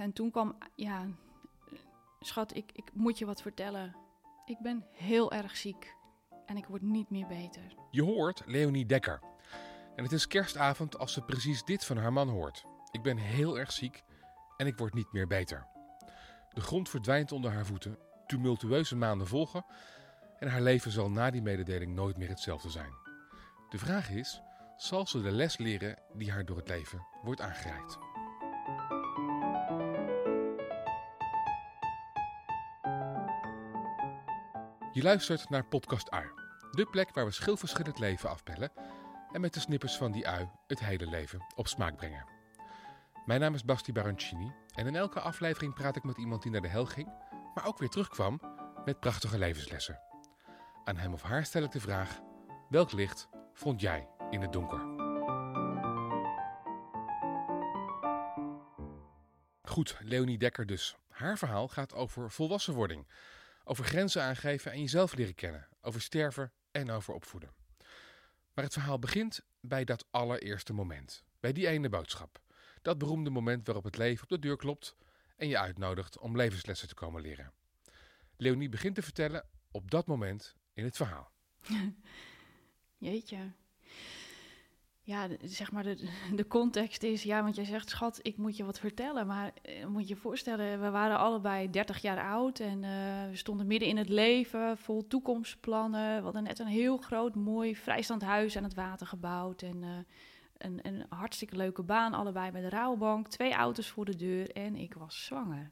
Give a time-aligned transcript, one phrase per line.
[0.00, 1.06] En toen kwam, ja,
[2.20, 3.96] schat, ik, ik moet je wat vertellen.
[4.44, 5.94] Ik ben heel erg ziek
[6.46, 7.74] en ik word niet meer beter.
[7.90, 9.20] Je hoort Leonie Dekker.
[9.96, 12.64] En het is kerstavond als ze precies dit van haar man hoort.
[12.90, 14.02] Ik ben heel erg ziek
[14.56, 15.66] en ik word niet meer beter.
[16.52, 19.64] De grond verdwijnt onder haar voeten, tumultueuze maanden volgen
[20.38, 22.92] en haar leven zal na die mededeling nooit meer hetzelfde zijn.
[23.68, 24.40] De vraag is,
[24.76, 27.98] zal ze de les leren die haar door het leven wordt aangereikt?
[34.92, 36.26] Je luistert naar Podcast Ui,
[36.70, 38.72] de plek waar we schilverschillend leven afbellen
[39.32, 42.26] en met de snippers van die ui het hele leven op smaak brengen.
[43.24, 46.60] Mijn naam is Basti Baroncini en in elke aflevering praat ik met iemand die naar
[46.60, 47.12] de hel ging,
[47.54, 48.40] maar ook weer terugkwam
[48.84, 50.00] met prachtige levenslessen.
[50.84, 52.20] Aan hem of haar stel ik de vraag:
[52.68, 54.80] welk licht vond jij in het donker?
[59.62, 60.96] Goed, Leonie Dekker dus.
[61.08, 63.06] Haar verhaal gaat over volwassenwording,
[63.70, 67.50] over grenzen aangeven en jezelf leren kennen, over sterven en over opvoeden.
[68.54, 72.40] Maar het verhaal begint bij dat allereerste moment, bij die ene boodschap.
[72.82, 74.96] Dat beroemde moment waarop het leven op de deur klopt
[75.36, 77.52] en je uitnodigt om levenslessen te komen leren.
[78.36, 81.30] Leonie begint te vertellen op dat moment in het verhaal.
[82.98, 83.52] Jeetje.
[85.10, 88.64] Ja, zeg maar, de, de context is, ja, want jij zegt, schat, ik moet je
[88.64, 89.26] wat vertellen.
[89.26, 93.66] Maar uh, moet je voorstellen, we waren allebei 30 jaar oud en uh, we stonden
[93.66, 96.16] midden in het leven, vol toekomstplannen.
[96.16, 99.62] We hadden net een heel groot, mooi, vrijstand huis aan het water gebouwd.
[99.62, 99.88] En uh,
[100.58, 103.28] een, een hartstikke leuke baan, allebei bij de rouwbank.
[103.28, 105.70] Twee auto's voor de deur en ik was zwanger.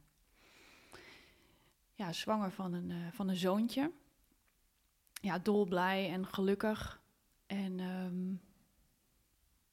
[1.95, 3.91] Ja, zwanger van een, van een zoontje.
[5.13, 7.01] Ja, dolblij en gelukkig.
[7.47, 7.81] En...
[7.81, 8.47] Um,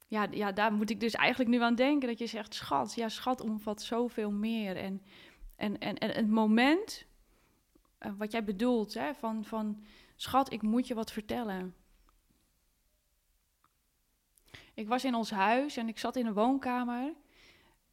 [0.07, 2.07] ja, ja, daar moet ik dus eigenlijk nu aan denken.
[2.07, 4.77] Dat je zegt, schat, ja, schat omvat zoveel meer.
[4.77, 5.01] En,
[5.55, 7.05] en, en, en het moment,
[7.99, 9.83] uh, wat jij bedoelt, hè, van, van
[10.15, 11.75] schat, ik moet je wat vertellen.
[14.73, 17.13] Ik was in ons huis en ik zat in een woonkamer.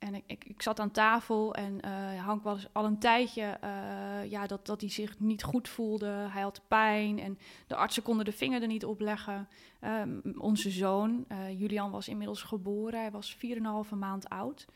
[0.03, 4.31] En ik, ik, ik zat aan tafel en uh, Hank was al een tijdje uh,
[4.31, 6.07] ja, dat, dat hij zich niet goed voelde.
[6.07, 9.49] Hij had pijn en de artsen konden de vinger er niet op leggen.
[9.81, 10.03] Uh,
[10.39, 13.01] onze zoon, uh, Julian, was inmiddels geboren.
[13.01, 14.67] Hij was 4,5 maand oud.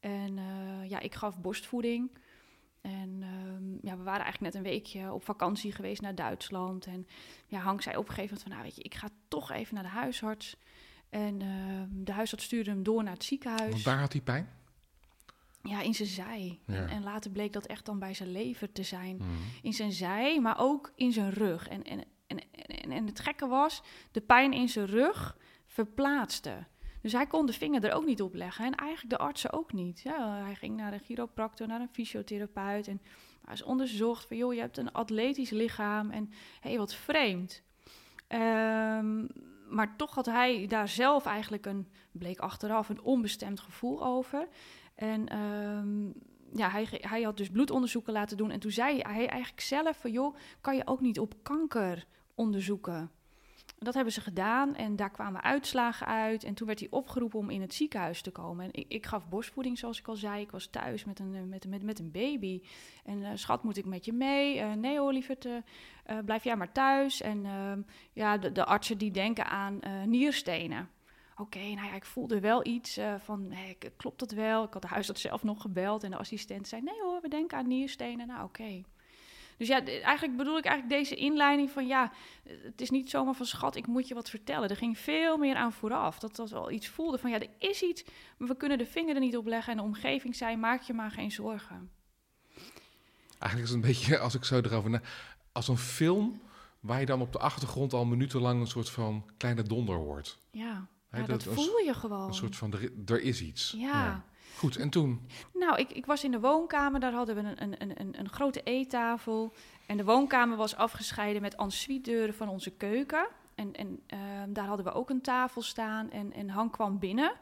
[0.00, 0.38] En
[0.88, 2.10] ja, ik gaf borstvoeding.
[2.80, 3.24] En
[3.82, 6.86] ja, we waren eigenlijk net een weekje op vakantie geweest naar Duitsland.
[6.86, 7.06] En
[7.46, 9.74] ja, Hank zei op een gegeven moment van, nou weet je, ik ga toch even
[9.74, 10.56] naar de huisarts.
[11.08, 11.38] En
[12.04, 13.70] de huisarts stuurde hem door naar het ziekenhuis.
[13.70, 14.57] Want waar had hij pijn?
[15.62, 16.60] Ja, in zijn zij.
[16.66, 16.74] Ja.
[16.74, 19.16] En, en, later bleek dat echt dan bij zijn lever te zijn.
[19.16, 19.36] Mm.
[19.62, 21.68] In zijn zij, maar ook in zijn rug.
[21.68, 23.82] En, en, en, en, en het gekke was,
[24.12, 25.36] de pijn in zijn rug
[25.66, 26.66] verplaatste.
[27.02, 28.64] Dus hij kon de vinger er ook niet op leggen.
[28.64, 30.00] En eigenlijk de artsen ook niet.
[30.00, 32.88] Ja, hij ging naar een chiropractor, naar een fysiotherapeut.
[32.88, 33.00] En
[33.44, 36.10] hij is onderzocht van, joh, je hebt een atletisch lichaam.
[36.10, 36.28] En
[36.60, 37.62] hé, hey, wat vreemd.
[38.28, 39.28] Um,
[39.68, 44.48] maar toch had hij daar zelf eigenlijk een, bleek achteraf, een onbestemd gevoel over.
[44.98, 46.14] En um,
[46.52, 48.50] ja, hij, hij had dus bloedonderzoeken laten doen.
[48.50, 53.10] En toen zei hij eigenlijk zelf van, joh, kan je ook niet op kanker onderzoeken?
[53.78, 56.44] Dat hebben ze gedaan en daar kwamen uitslagen uit.
[56.44, 58.64] En toen werd hij opgeroepen om in het ziekenhuis te komen.
[58.64, 60.42] En ik, ik gaf borstvoeding, zoals ik al zei.
[60.42, 62.62] Ik was thuis met een, met, met, een baby.
[63.04, 64.58] En uh, schat, moet ik met je mee?
[64.58, 65.54] Uh, nee hoor, lieverd, uh,
[66.24, 67.20] blijf jij maar thuis.
[67.20, 67.82] En ehm,
[68.12, 70.88] ja, de, de, artsen die denken aan nierstenen.
[71.40, 74.64] Oké, okay, nou ja, ik voelde wel iets van, hey, klopt dat wel?
[74.64, 76.82] Ik had de huisarts zelf nog gebeld en de assistent zei...
[76.82, 78.26] nee hoor, we denken aan nierstenen.
[78.26, 78.62] Nou, oké.
[78.62, 78.84] Okay.
[79.56, 82.12] Dus ja, eigenlijk bedoel ik eigenlijk deze inleiding van ja,
[82.48, 84.68] het is niet zomaar van schat, ik moet je wat vertellen.
[84.68, 86.18] Er ging veel meer aan vooraf.
[86.18, 88.04] Dat dat wel iets voelde van ja, er is iets,
[88.36, 89.72] maar we kunnen de vinger er niet op leggen.
[89.72, 91.90] En de omgeving zei, maak je maar geen zorgen.
[93.38, 95.00] Eigenlijk is het een beetje, als ik zo erover na,
[95.52, 96.40] als een film
[96.80, 100.38] waar je dan op de achtergrond al minutenlang een soort van kleine donder hoort.
[100.50, 102.28] Ja, He, ja dat, dat voel je gewoon.
[102.28, 103.74] Een soort van, er, er is iets.
[103.76, 103.86] ja.
[103.86, 104.24] ja.
[104.58, 105.28] Goed, en toen?
[105.54, 108.62] Nou, ik, ik was in de woonkamer, daar hadden we een, een, een, een grote
[108.62, 109.52] eettafel.
[109.86, 113.28] En de woonkamer was afgescheiden met ensuite deuren van onze keuken.
[113.54, 114.18] En, en uh,
[114.48, 116.10] daar hadden we ook een tafel staan.
[116.10, 117.32] En, en Hank kwam binnen.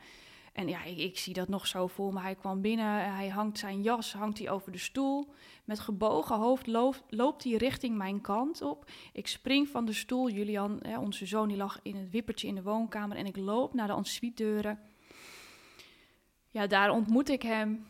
[0.57, 2.21] En ja, ik, zie dat nog zo voor me.
[2.21, 5.33] Hij kwam binnen, hij hangt zijn jas, hangt hij over de stoel.
[5.65, 8.91] Met gebogen hoofd loopt, loopt hij richting mijn kant op.
[9.13, 10.31] Ik spring van de stoel.
[10.31, 13.17] Julian, hè, onze zoon, die lag in het wippertje in de woonkamer.
[13.17, 14.79] En ik loop naar de ensuite deuren
[16.57, 17.87] ja, daar ontmoet ik hem.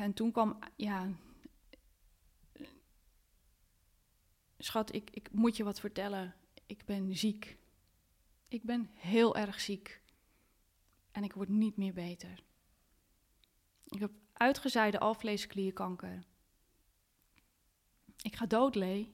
[0.00, 1.08] En toen kwam, ja.
[4.58, 6.34] Schat, ik, ik moet je wat vertellen.
[6.66, 7.58] Ik ben ziek.
[8.48, 10.01] Ik ben heel erg ziek.
[11.12, 12.42] En ik word niet meer beter.
[13.84, 16.24] Ik heb uitgezaaide alvleesklierkanker.
[18.22, 19.12] Ik ga dood, Lee.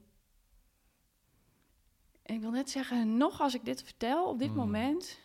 [2.22, 4.56] En ik wil net zeggen, nog als ik dit vertel op dit Hmm.
[4.56, 5.20] moment,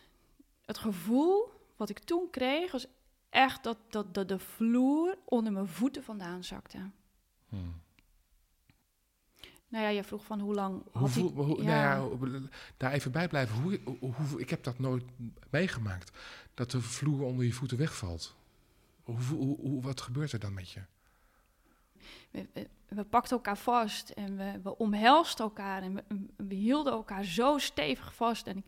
[0.64, 2.86] het gevoel wat ik toen kreeg was
[3.30, 6.90] echt dat, dat, dat de vloer onder mijn voeten vandaan zakte.
[7.48, 7.82] Hmm.
[9.68, 11.96] Nou ja, je vroeg van hoe lang Hoe, had hoe- ja.
[11.98, 12.38] nou ja,
[12.76, 13.62] daar even bij blijven.
[13.62, 15.04] Hoe, hoe, ik heb dat nooit
[15.50, 16.18] meegemaakt.
[16.54, 18.34] Dat de vloer onder je voeten wegvalt.
[19.02, 20.80] Hoe, wat gebeurt er dan met je?
[22.30, 26.04] we, we, we pakten elkaar vast en we, we omhelsten elkaar en we,
[26.36, 28.46] we hielden elkaar zo stevig vast.
[28.46, 28.64] En ik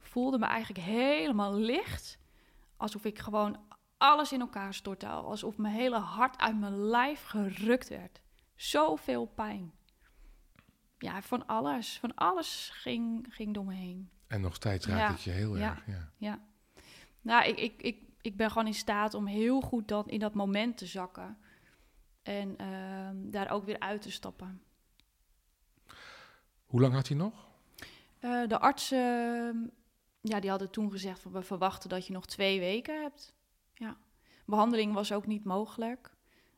[0.00, 2.18] voelde me eigenlijk helemaal licht,
[2.76, 3.56] alsof ik gewoon
[3.96, 8.20] alles in elkaar stortte, alsof mijn hele hart uit mijn lijf gerukt werd.
[8.54, 9.72] Zoveel pijn.
[10.98, 14.10] Ja, van alles, van alles ging, ging door me heen.
[14.26, 15.70] En nog steeds raakt Ja, het je heel ja.
[15.70, 15.86] erg.
[15.86, 16.10] Ja.
[16.16, 16.40] Ja.
[17.20, 20.34] Nou, ik, ik, ik, ik ben gewoon in staat om heel goed dan in dat
[20.34, 21.38] moment te zakken.
[22.22, 24.62] En ehm, daar ook weer uit te stappen.
[26.66, 27.46] Hoe lang had hij nog?
[28.18, 29.70] Eh, de artsen,
[30.20, 33.34] ja, die hadden toen gezegd van we verwachten dat je nog twee weken hebt.
[33.74, 33.96] Ja.
[34.46, 36.16] Behandeling was ook niet mogelijk.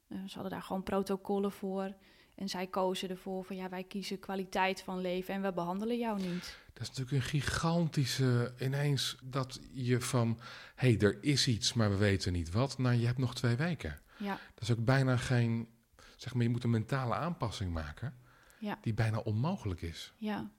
[0.09, 1.95] Eh, ze hadden daar gewoon protocollen voor.
[2.41, 6.21] En zij kozen ervoor van ja, wij kiezen kwaliteit van leven en we behandelen jou
[6.21, 6.59] niet.
[6.73, 10.39] Dat is natuurlijk een gigantische ineens dat je van
[10.75, 12.79] hé, hey, er is iets, maar we weten niet wat.
[12.79, 13.99] Nou, je hebt nog twee weken.
[14.19, 15.69] Ja, Dat is ook bijna geen,
[16.17, 18.15] zeg maar, je moet een mentale aanpassing maken
[18.59, 18.79] Ja.
[18.81, 20.13] die bijna onmogelijk is.
[20.17, 20.51] ja.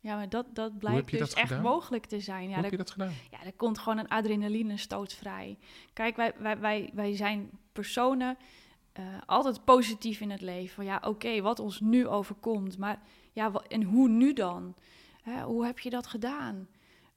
[0.00, 1.62] Ja, maar dat, dat blijkt dus dat echt gedaan?
[1.62, 2.48] mogelijk te zijn.
[2.48, 3.12] Ja, Hoe heb je dat gedaan?
[3.30, 5.58] Ja, er komt gewoon een adrenaline stoot vrij.
[5.92, 8.36] Kijk, wij, wij, wij, wij zijn personen
[8.92, 10.74] eh, altijd positief in het leven.
[10.74, 12.78] Van ja, oké, wat ons nu overkomt.
[12.78, 13.02] Maar
[13.32, 14.74] ja, en hoe nu dan?
[15.22, 16.68] Hè, hoe heb je dat gedaan?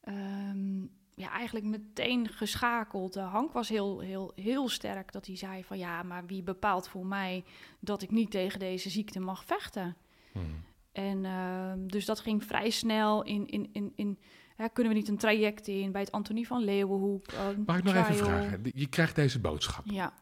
[0.01, 0.81] Ehm,
[1.15, 3.17] ja, eigenlijk meteen geschakeld.
[3.17, 6.87] Uh, Hank was heel, heel, heel sterk dat hij zei van ja, maar wie bepaalt
[6.87, 7.43] voor mij
[7.79, 9.95] dat ik niet tegen deze ziekte mag vechten?
[10.31, 10.63] Hmm.
[10.91, 14.19] En ehm, dus dat ging vrij snel in, in, in, in
[14.55, 17.27] hè, kunnen we niet een traject in bij het Antonie van Leeuwenhoek?
[17.31, 18.61] een Mag ik nog even vragen?
[18.73, 19.85] Je krijgt deze boodschap.
[19.85, 20.13] Ja,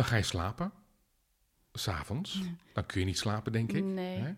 [0.00, 0.72] dan ga je slapen.
[1.72, 2.32] S'avonds.
[2.34, 2.50] Ja.
[2.72, 3.84] Dan kun je niet slapen, denk ik.
[3.84, 4.34] nee, nee.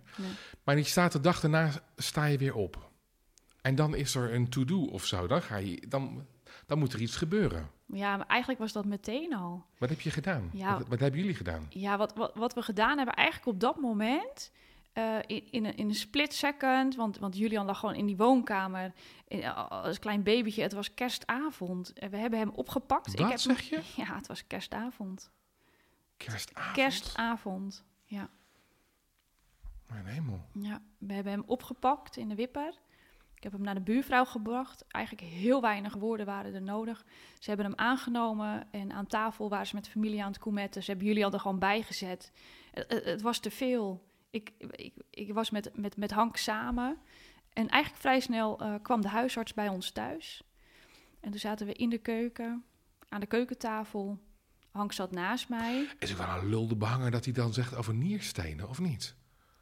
[0.64, 2.91] Maar je staat de dag daarna sta je weer op.
[3.61, 5.26] En dan is er een to-do of zo.
[5.26, 6.26] Dan, ga je, dan,
[6.67, 7.70] dan moet er iets gebeuren.
[7.87, 9.64] Ja, maar eigenlijk was dat meteen al.
[9.79, 10.50] Wat heb je gedaan?
[10.53, 10.79] Ja.
[10.79, 11.67] Wat, wat hebben jullie gedaan?
[11.70, 14.50] Ja, wat, wat, wat we gedaan hebben eigenlijk op dat moment...
[14.93, 18.17] eh, in, in, een, in een split second, want, want Julian lag gewoon in die
[18.17, 18.93] woonkamer
[19.29, 20.62] in, als klein babytje.
[20.62, 21.93] Het was kerstavond.
[21.93, 23.06] En we hebben hem opgepakt.
[23.06, 23.81] Wat Ik heb zeg je?
[24.03, 25.31] Ja, het was kerstavond.
[26.24, 26.74] Kerstavond.
[26.74, 27.84] Kerstavond.
[29.92, 30.40] Mijn hemel.
[30.52, 32.74] Ja, we hebben hem opgepakt in de wipper.
[33.34, 34.84] Ik heb hem naar de buurvrouw gebracht.
[34.88, 37.04] Eigenlijk heel weinig woorden waren er nodig.
[37.38, 40.82] Ze hebben hem aangenomen en aan tafel waren ze met de familie aan het koemetten.
[40.82, 42.32] Ze hebben jullie al er gewoon bijgezet.
[42.72, 44.06] Het, het, het was te veel.
[44.30, 46.98] Ik, ik, ik was met, met, met Hank samen.
[47.52, 50.42] En eigenlijk vrij snel eh, kwam de huisarts bij ons thuis.
[51.20, 52.64] En toen zaten we in de keuken,
[53.08, 54.19] aan de keukentafel.
[54.72, 55.88] Hank zat naast mij.
[55.98, 59.14] Is het wel een lulde behanger dat hij dan zegt over nierstenen, of niet?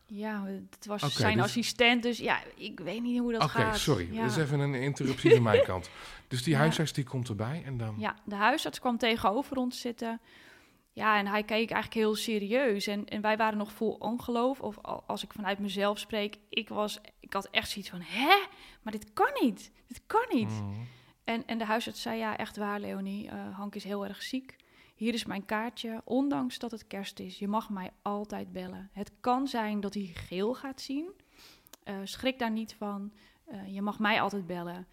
[0.07, 3.51] Ja, het was Oké, zijn dus- assistent, dus ja, ik weet niet hoe dat Oké,
[3.51, 3.79] gaat.
[3.79, 4.13] sorry.
[4.15, 4.23] Ja.
[4.23, 5.91] Dat is even een interruptie van mijn kant.
[6.29, 6.59] Dus die Ja.
[6.59, 7.95] huisarts die komt erbij en dan...
[7.99, 10.21] Ja, de huisarts kwam tegenover ons zitten.
[10.93, 12.87] Ja, en hij keek eigenlijk heel serieus.
[12.87, 14.61] En, en wij waren nog vol ongeloof.
[14.61, 18.01] Of al- als ik vanuit mezelf spreek, ik, was, ik had echt zoiets van...
[18.03, 18.37] Hè?
[18.83, 19.71] Maar dit kan niet.
[19.87, 20.51] Dit kan niet.
[20.51, 20.87] Mm.
[21.25, 23.29] En, en de huisarts zei, ja, echt waar, Leonie.
[23.29, 24.57] eh, Hank is heel erg ziek.
[25.01, 27.39] Hier is mijn kaartje, ondanks dat het kerst is.
[27.39, 28.91] Je mag mij altijd bellen.
[28.93, 31.11] Het kan zijn dat hij geel gaat zien.
[31.83, 33.13] Eh, schrik daar niet van.
[33.45, 34.87] Eh, je mag mij altijd bellen.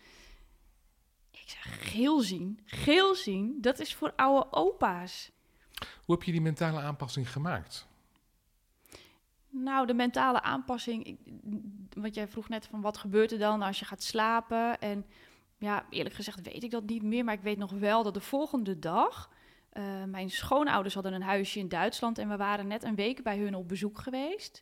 [1.32, 2.60] Ik zeg, geel zien?
[2.66, 3.58] Geel zien?
[3.62, 5.32] Dat is voor oude opa's.
[6.06, 7.88] Hoe heb je die mentale aanpassing gemaakt?
[9.50, 11.04] Nou, de mentale aanpassing.
[11.04, 11.18] Ik,
[11.94, 14.80] want jij vroeg net van wat gebeurt er dan als je gaat slapen?
[14.80, 15.06] En
[15.58, 17.24] ja, eerlijk gezegd weet ik dat niet meer.
[17.24, 19.36] Maar ik weet nog wel dat de volgende dag.
[19.78, 22.18] Eh, mijn schoonouders hadden een huisje in Duitsland.
[22.18, 24.62] En we waren net een week bij hun op bezoek geweest.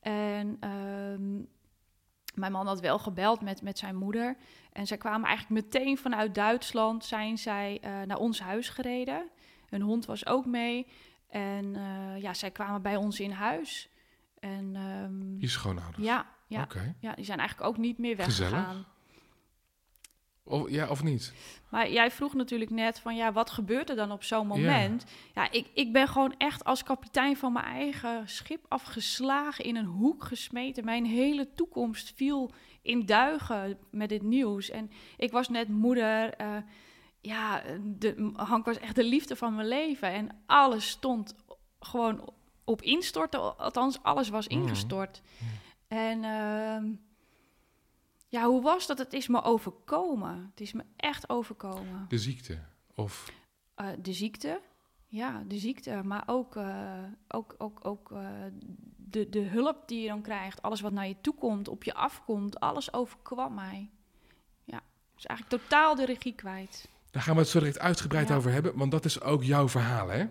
[0.00, 1.36] En ehm,
[2.34, 4.36] mijn man had wel gebeld met, met zijn moeder.
[4.72, 7.04] En zij kwamen eigenlijk meteen vanuit Duitsland.
[7.04, 9.28] Zijn zij eh, naar ons huis gereden.
[9.68, 10.86] Hun hond was ook mee.
[11.28, 13.88] En eh, ja, zij kwamen bij ons in huis.
[14.40, 16.04] En ehm, Je schoonouders?
[16.04, 16.66] ja, ja,
[17.00, 18.86] ja, die zijn eigenlijk ook niet meer Gezellig.
[20.48, 21.32] Of, ja, of niet?
[21.68, 25.04] Maar jij vroeg natuurlijk net van ja, wat gebeurt er dan op zo'n moment?
[25.34, 29.84] Ja, ik, ik ben gewoon echt als kapitein van mijn eigen schip afgeslagen, in een
[29.84, 30.84] hoek gesmeten.
[30.84, 32.50] Mijn hele toekomst viel
[32.82, 34.70] in duigen met dit nieuws.
[34.70, 36.34] En ik was net moeder.
[36.34, 36.56] eh,
[37.20, 40.12] ja, de, Hank was echt de liefde van mijn leven.
[40.12, 41.34] En alles stond
[41.80, 42.32] gewoon
[42.64, 43.58] op instorten.
[43.58, 44.60] Althans, alles was mhm.
[44.60, 45.22] ingestort.
[45.88, 46.84] En ehm,
[48.28, 48.98] ja, hoe was dat?
[48.98, 50.48] Het is me overkomen.
[50.50, 52.04] Het is me echt overkomen.
[52.08, 52.58] De ziekte?
[52.94, 53.32] Of?
[53.80, 54.60] Uh, de ziekte,
[55.06, 56.00] ja, de ziekte.
[56.04, 58.28] Maar ook, uh, ook, ook, ook uh,
[58.96, 60.62] de, de hulp die je dan krijgt.
[60.62, 62.60] Alles wat naar je toe komt, op je afkomt.
[62.60, 63.90] Alles overkwam mij.
[64.64, 64.80] Ja,
[65.14, 66.88] dus eigenlijk totaal de regie kwijt.
[67.10, 68.76] Daar gaan we het zo direct uitgebreid over hebben.
[68.76, 70.26] Want dat is ook jouw verhaal, hè?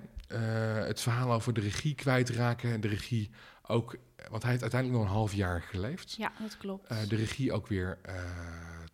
[0.88, 2.74] het verhaal over de regie kwijtraken.
[2.74, 3.30] En de regie
[3.67, 3.97] ook
[4.29, 6.13] want hij heeft uiteindelijk nog een half jaar geleefd.
[6.13, 6.91] Ja, dat klopt.
[6.91, 8.13] Uh, de regie ook weer uh,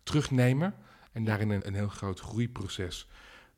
[0.02, 0.74] terugnemen.
[1.12, 3.08] En daarin een, een heel groot groeiproces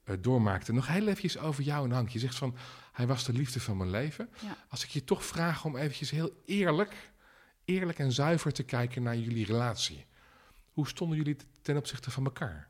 [0.05, 0.73] uh, doormaakte.
[0.73, 2.09] Nog heel even over jou en Hank.
[2.09, 2.57] Je zegt van,
[2.93, 4.31] hij was de liefde van mijn leven.
[4.41, 4.57] Ja.
[4.69, 7.11] Als ik je toch vraag om eventjes heel eerlijk,
[7.65, 10.07] eerlijk en zuiver te kijken naar jullie relatie.
[10.73, 12.69] Hoe stonden jullie ten opzichte van elkaar?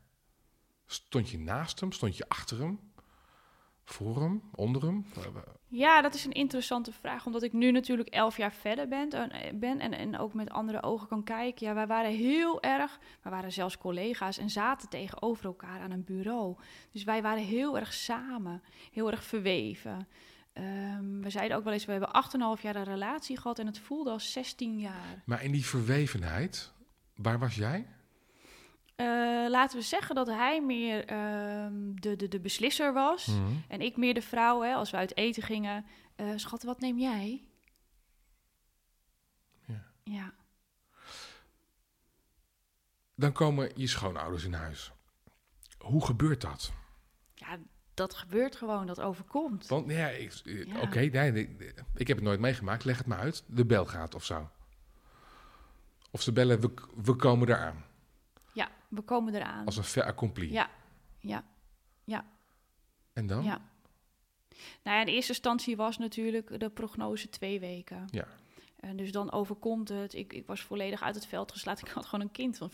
[0.85, 1.91] Stond je naast hem?
[1.91, 2.79] Stond je achter hem?
[3.83, 4.41] Voor hem?
[4.55, 5.05] Onder hem?
[5.69, 9.53] Ja, dat is een interessante vraag, omdat ik nu natuurlijk elf jaar verder ben, eh,
[9.53, 11.67] ben en, en ook met andere ogen kan kijken.
[11.67, 16.03] Ja, wij waren heel erg, we waren zelfs collega's en zaten tegenover elkaar aan een
[16.03, 16.55] bureau.
[16.91, 20.07] Dus wij waren heel erg samen, heel erg verweven.
[20.53, 22.23] Um, we zeiden ook wel eens, we hebben
[22.57, 25.23] 8,5 jaar een relatie gehad en het voelde als 16 jaar.
[25.25, 26.71] Maar in die verwevenheid,
[27.15, 27.87] waar was jij?
[29.01, 33.25] Uh, laten we zeggen dat hij meer uh, de, de, de beslisser was.
[33.25, 33.53] Mhm.
[33.67, 34.61] En ik meer de vrouw.
[34.61, 35.85] Hè, als we uit eten gingen.
[36.15, 37.43] Uh, schat, wat neem jij?
[39.65, 39.83] Ja.
[40.03, 40.33] ja.
[43.15, 44.91] Dan komen je schoonouders in huis.
[45.77, 46.71] Hoe gebeurt dat?
[47.33, 47.57] Ja,
[47.93, 49.67] dat gebeurt gewoon, dat overkomt.
[49.67, 50.81] Want ja, ja.
[50.81, 51.55] oké, nee,
[51.95, 52.85] ik heb het nooit meegemaakt.
[52.85, 53.43] Leg het maar uit.
[53.47, 54.49] De bel gaat of zo.
[56.11, 56.73] Of ze bellen, we,
[57.03, 57.86] we komen eraan
[58.87, 59.65] we komen eraan.
[59.65, 60.51] Als een fait accompli.
[60.51, 60.69] Ja,
[61.19, 61.43] ja,
[62.03, 62.25] ja.
[63.13, 63.43] En dan?
[63.43, 63.61] Ja.
[64.83, 68.05] Nou ja, in eerste instantie was natuurlijk de prognose twee weken.
[68.11, 68.27] Ja.
[68.79, 70.13] En dus dan overkomt het.
[70.13, 71.87] Ik, ik was volledig uit het veld geslagen.
[71.87, 72.71] Ik had gewoon een kind van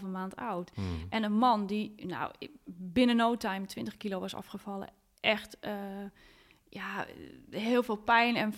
[0.00, 0.70] 4,5 maand oud.
[0.74, 1.06] Hmm.
[1.08, 2.32] En een man die nou,
[2.64, 4.88] binnen no time 20 kilo was afgevallen.
[5.20, 5.72] Echt uh,
[6.68, 7.06] ja,
[7.50, 8.54] heel veel pijn en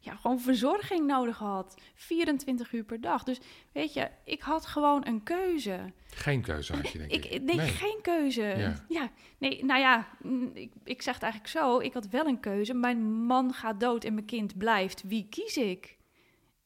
[0.00, 1.80] ja, gewoon verzorging nodig had.
[1.94, 3.22] 24 uur per dag.
[3.22, 3.40] Dus
[3.72, 5.92] weet je, ik had gewoon een keuze.
[6.06, 7.24] Geen keuze had je, denk ik.
[7.24, 8.74] ik nee, geen keuze.
[8.88, 9.10] Ja.
[9.38, 10.08] nee, nou ja,
[10.52, 11.78] ik, ik zeg het eigenlijk zo.
[11.78, 12.74] Ik had wel een keuze.
[12.74, 15.02] Mijn man gaat dood en mijn kind blijft.
[15.02, 15.98] Wie kies ik?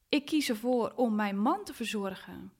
[0.08, 2.52] Ik kies ervoor om mijn man te verzorgen.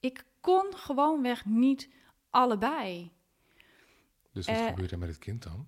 [0.00, 1.88] Ik kon gewoonweg niet
[2.30, 3.10] allebei.
[4.32, 5.66] Dus wat uh, gebeurt er met het kind dan?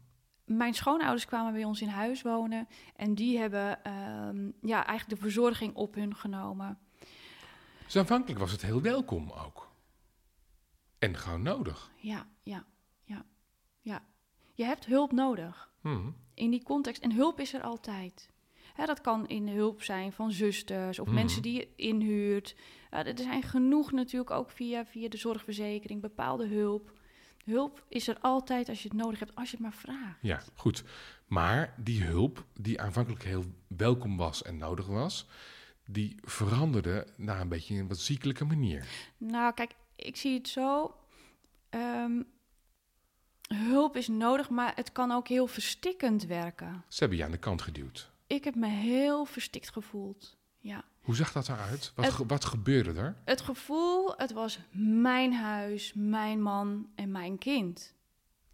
[0.57, 5.27] Mijn schoonouders kwamen bij ons in huis wonen en die hebben ehm, ja, eigenlijk de
[5.27, 6.79] verzorging op hun genomen.
[7.85, 9.69] Dus aanvankelijk was het heel welkom ook.
[10.99, 11.91] En gewoon nodig.
[11.97, 12.65] Ja, ja,
[13.05, 13.25] ja,
[13.81, 14.05] ja.
[14.55, 15.71] Je hebt hulp nodig.
[15.81, 16.17] Hmm.
[16.35, 17.03] In die context.
[17.03, 18.31] En hulp is er altijd.
[18.75, 21.15] Hè, dat kan in hulp zijn van zusters of hmm.
[21.15, 22.57] mensen die je inhuurt.
[22.91, 26.93] Uh, er zijn genoeg natuurlijk ook via, via de zorgverzekering bepaalde hulp.
[27.45, 30.19] Hulp is er altijd als je het nodig hebt, als je het maar vraagt.
[30.21, 30.85] Ja, goed.
[31.27, 35.27] Maar die hulp, die aanvankelijk heel welkom was en nodig was,
[35.87, 38.87] die veranderde naar een beetje een wat ziekelijke manier.
[39.17, 40.95] Nou, kijk, ik zie het zo.
[41.71, 42.27] Um,
[43.55, 46.85] hulp is nodig, maar het kan ook heel verstikkend werken.
[46.89, 48.11] Ze hebben je aan de kant geduwd.
[48.27, 50.37] Ik heb me heel verstikt gevoeld.
[50.59, 50.85] Ja.
[51.11, 51.93] Hoe zag dat eruit?
[51.95, 53.17] Wat, wat gebeurde er?
[53.25, 57.95] Het gevoel, het was mijn huis, mijn man en mijn kind.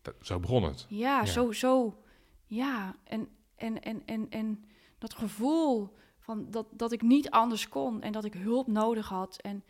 [0.02, 0.86] Dat, zo begon het.
[0.88, 2.02] Ja, Zo, zo.
[2.46, 4.64] Ja, en, en, en, en, en
[4.98, 9.36] dat gevoel van dat, dat ik niet anders kon en dat ik hulp nodig had.
[9.40, 9.64] En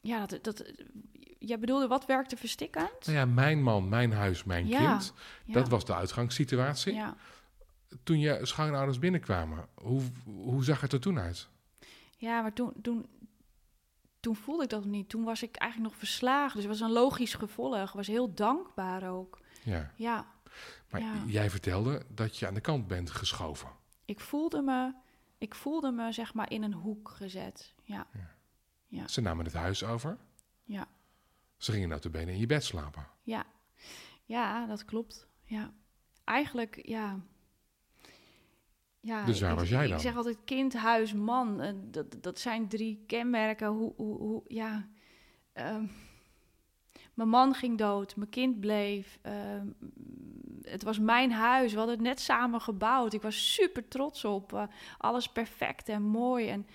[0.00, 0.72] ja, dat, dat,
[1.38, 3.06] jij bedoelde, wat werkte verstikkend?
[3.06, 5.12] Nou ja, mijn man, mijn huis, mijn kind.
[5.46, 6.94] Dat was de uitgangssituatie.
[6.94, 7.16] Ja
[8.02, 11.48] toen je schoonouders binnenkwamen, hoe, hoe zag het er toen uit?
[12.16, 13.06] Ja, maar toen, toen,
[14.20, 15.08] toen voelde ik dat niet.
[15.08, 16.54] Toen was ik eigenlijk nog verslagen.
[16.54, 17.88] Dus het was een logisch gevolg.
[17.88, 19.40] Ik was heel dankbaar ook.
[19.62, 19.92] Ja.
[19.96, 20.26] ja.
[20.90, 23.68] Maar jij vertelde dat je aan de kant bent geschoven.
[24.04, 24.92] Ik voelde me,
[25.38, 27.74] ik voelde me zeg maar in een hoek gezet.
[27.82, 28.06] Ja.
[28.12, 28.34] ja.
[28.86, 29.08] ja.
[29.08, 30.18] Ze namen het huis over.
[30.64, 30.88] Ja.
[31.56, 33.06] Ze gingen nou te benen in je bed slapen.
[33.22, 33.44] Ja.
[34.24, 35.26] Ja, dat klopt.
[35.44, 35.72] Ja.
[36.24, 37.20] Eigenlijk, ja,
[39.04, 39.96] ja, dus waar was jij dan?
[39.96, 41.62] Ik zeg altijd kind, huis, man.
[41.62, 43.68] Uh, dat, dat zijn drie kenmerken.
[43.68, 44.88] Hoe, hoe, hoe ja.
[45.54, 45.76] Uh,
[47.14, 49.18] mijn man ging dood, mijn kind bleef.
[49.26, 49.32] Uh,
[50.62, 53.12] het was mijn huis, we hadden het net samen gebouwd.
[53.12, 54.52] Ik was super trots op.
[54.52, 54.62] Uh,
[54.98, 56.48] alles perfect en mooi.
[56.48, 56.66] En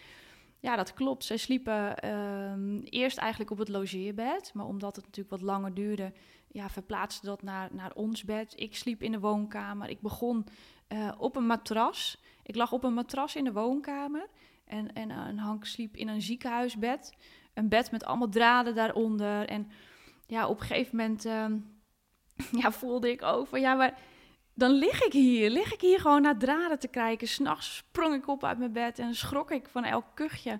[0.59, 1.23] ja, dat klopt.
[1.23, 4.51] Zij sliepen ehm, eerst eigenlijk op het logeerbed.
[4.53, 6.13] Maar omdat het natuurlijk wat langer duurde,
[6.47, 8.53] ja, verplaatste dat naar, naar ons bed.
[8.55, 9.89] Ik sliep in de woonkamer.
[9.89, 10.45] Ik begon
[10.89, 12.21] eh, op een matras.
[12.43, 14.27] Ik lag op een matras in de woonkamer.
[14.65, 17.13] En, en, en Hank sliep in een ziekenhuisbed.
[17.53, 19.47] Een bed met allemaal draden daaronder.
[19.47, 19.71] En
[20.27, 21.57] ja, op een gegeven moment ehm,
[22.61, 23.99] ja, voelde ik ook van ja, maar
[24.53, 25.49] dan lig ik hier.
[25.49, 27.27] Lig ik hier gewoon naar draden te kijken.
[27.27, 30.59] S'nachts sprong ik op uit mijn bed en schrok ik van elk kuchje.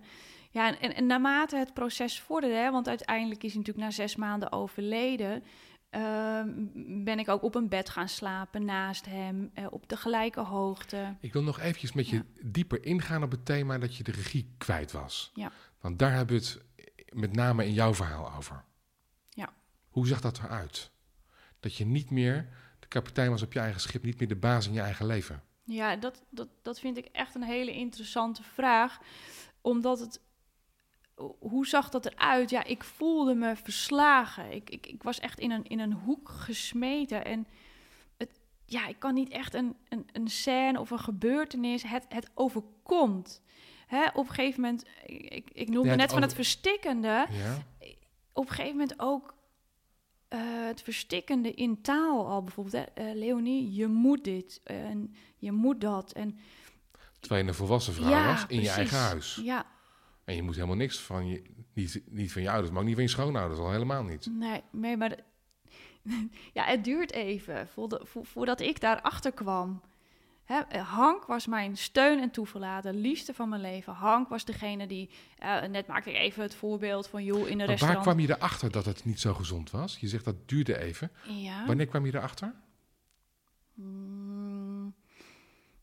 [0.51, 4.51] Ja, en, en, naarmate het proces vorderde, want uiteindelijk is hij natuurlijk na zes maanden
[4.51, 5.43] overleden,
[5.89, 6.49] Ehm,
[7.03, 11.15] ben ik ook op een bed gaan slapen naast hem, uh, op de gelijke hoogte.
[11.19, 14.53] Ik wil nog eventjes met je dieper ingaan op het thema dat je de regie
[14.57, 15.31] kwijt was.
[15.33, 15.51] Ja.
[15.79, 16.61] Want daar hebben we het
[17.13, 18.63] met name in jouw verhaal over.
[19.29, 19.49] Ja.
[19.89, 20.91] Hoe zag dat eruit?
[21.59, 24.67] Dat je niet meer de kapitein was op je eigen schip, niet meer de baas
[24.67, 25.43] in je eigen leven.
[25.63, 28.99] Ja, dat, dat, dat vind ik echt een hele interessante vraag.
[29.61, 30.21] Omdat het
[31.39, 32.49] hoe zag dat eruit?
[32.49, 34.51] Ja, ik voelde me verslagen.
[34.51, 37.25] Ik, ik, ik was echt in een, in een hoek gesmeten.
[37.25, 37.47] En
[38.17, 41.83] het, ja, ik kan niet echt een, een, een scène of een gebeurtenis.
[41.83, 43.41] Het, het overkomt.
[43.87, 47.27] Hè, op een gegeven moment, ik, ik noemde net van het verstikkende.
[47.29, 47.63] Ja.
[48.33, 49.33] Op een gegeven moment ook
[50.29, 52.85] uh, het verstikkende in taal al bijvoorbeeld.
[52.93, 53.09] Hè.
[53.09, 56.11] Uh, Leonie, je moet dit en je moet dat.
[56.11, 56.39] En,
[57.19, 59.39] Terwijl je een volwassen vrouw was in je eigen huis.
[59.43, 59.65] Ja,
[60.29, 61.43] en je moet helemaal niks van je,
[61.73, 64.27] niet, niet van je ouders, maar ook niet van je schoonouders, al helemaal niet.
[64.31, 65.15] Nee, nee maar
[66.57, 67.67] ja, het duurt even
[68.21, 69.81] voordat ik daarachter kwam.
[70.43, 73.93] Hè, Hank was mijn steun en toeverlaten, liefste van mijn leven.
[73.93, 75.09] Hank was degene die,
[75.43, 78.05] uh, net maakte ik even het voorbeeld van joh in de restaurant.
[78.05, 79.97] Waar kwam je erachter dat het niet zo gezond was?
[79.99, 81.11] Je zegt dat duurde even.
[81.27, 81.65] Ja.
[81.65, 82.53] Wanneer kwam je erachter?
[83.73, 84.93] Mm,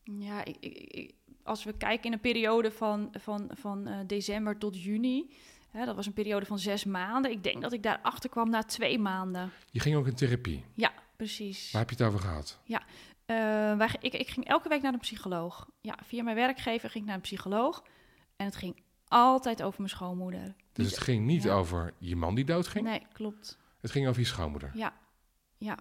[0.03, 1.13] ja, ik, ik,
[1.47, 5.33] als we kijken in een periode van, van, van uh, december tot juni,
[5.71, 7.31] hè, dat was een periode van zes maanden.
[7.31, 9.51] Ik denk dat ik daar achter kwam na twee maanden.
[9.71, 10.63] Je ging ook in therapie?
[10.73, 11.71] Ja, precies.
[11.71, 12.59] Waar heb je het over gehad?
[12.63, 12.81] Ja,
[13.25, 15.69] uh, wij, ik, ik ging elke week naar een psycholoog.
[15.81, 17.83] Ja, via mijn werkgever ging ik naar een psycholoog.
[18.35, 20.55] En het ging altijd over mijn schoonmoeder.
[20.73, 22.85] Dus het ging niet over je man die doodging?
[22.85, 23.57] Nee, klopt.
[23.81, 24.71] Het ging over je schoonmoeder?
[24.73, 24.93] Ja,
[25.57, 25.77] ja.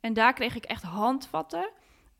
[0.00, 1.70] En daar kreeg ik echt handvatten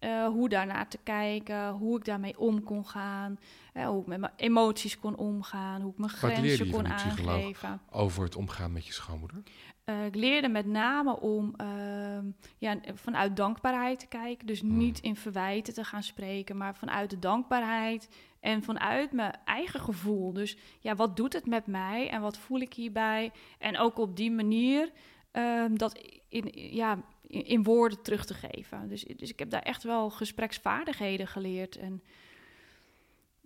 [0.05, 3.39] uh, hoe daarnaar te kijken, hoe ik daarmee om kon gaan,
[3.75, 7.81] uh, hoe ik met mijn emoties kon omgaan, hoe ik mijn grenzen kon aangeven.
[7.91, 9.43] Over het omgaan met je schoonmoeder?
[9.85, 12.25] Uh, ik leerde met name om ehm,
[12.59, 14.47] ja, vanuit dankbaarheid te kijken.
[14.47, 14.77] Dus hmm.
[14.77, 18.09] niet in verwijten te gaan spreken, maar vanuit de dankbaarheid
[18.41, 20.33] en vanuit mijn eigen gevoel.
[20.33, 23.33] Dus ja, wat doet het met mij en wat voel ik hierbij?
[23.59, 24.93] En ook op die manier
[25.31, 26.99] ehm, dat in, ja,
[27.43, 28.89] in, woorden terug te geven.
[28.89, 31.77] Dus, dus ik heb daar echt wel gespreksvaardigheden geleerd.
[31.77, 32.03] En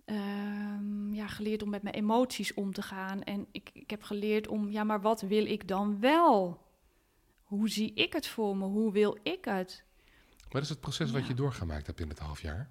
[0.05, 3.23] uh, ja, geleerd om met mijn emoties om te gaan.
[3.23, 6.67] En ik, ik heb geleerd om, ja, maar wat wil ik dan wel?
[7.43, 8.65] Hoe zie ik het voor me?
[8.65, 9.83] Hoe wil ik het?
[10.49, 12.69] Wat is het proces wat je doorgemaakt hebt in het half jaar?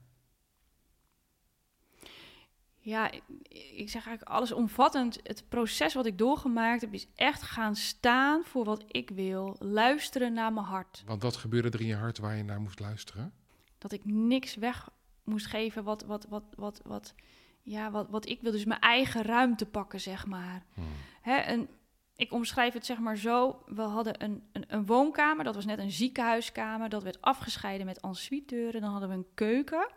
[2.81, 5.19] Ja, ik, zeg eigenlijk alles omvattend.
[5.23, 9.57] Het proces wat ik doorgemaakt heb, is echt gaan staan voor wat ik wil.
[9.59, 11.03] Luisteren naar mijn hart.
[11.07, 13.33] Want wat gebeurde er in je hart waar je naar moest luisteren?
[13.79, 14.89] Dat ik niks weg
[15.25, 17.15] moest geven wat, wat, wat, wat, wat,
[17.63, 18.53] ja, wat, wat ik wil.
[18.53, 20.65] Dus mijn eigen ruimte pakken, zeg maar.
[20.75, 20.85] Hmm.
[21.21, 21.69] Hè, en
[22.17, 23.63] ik omschrijf het zeg maar zo.
[23.67, 26.89] We hadden een, een, een, woonkamer, dat was net een ziekenhuiskamer.
[26.89, 28.81] Dat werd afgescheiden met ensuite deuren.
[28.81, 29.89] Dan hadden we een keuken.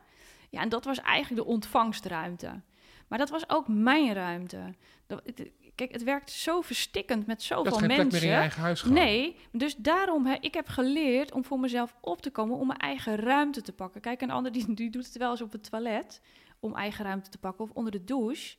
[0.49, 2.61] Ja, en dat was eigenlijk de ontvangstruimte.
[3.11, 4.75] Maar dat was ook mijn ruimte.
[5.07, 5.21] Dat,
[5.75, 7.87] kijk, het werkt zo verstikkend met zoveel mensen.
[7.87, 11.59] Plek meer in je eigen huis Nee, dus daarom, hè, ik heb geleerd om voor
[11.59, 14.01] mezelf op te komen, om mijn eigen ruimte te pakken.
[14.01, 16.21] Kijk, een ander die, die doet het wel eens op het toilet,
[16.59, 18.55] om eigen ruimte te pakken, of onder de douche.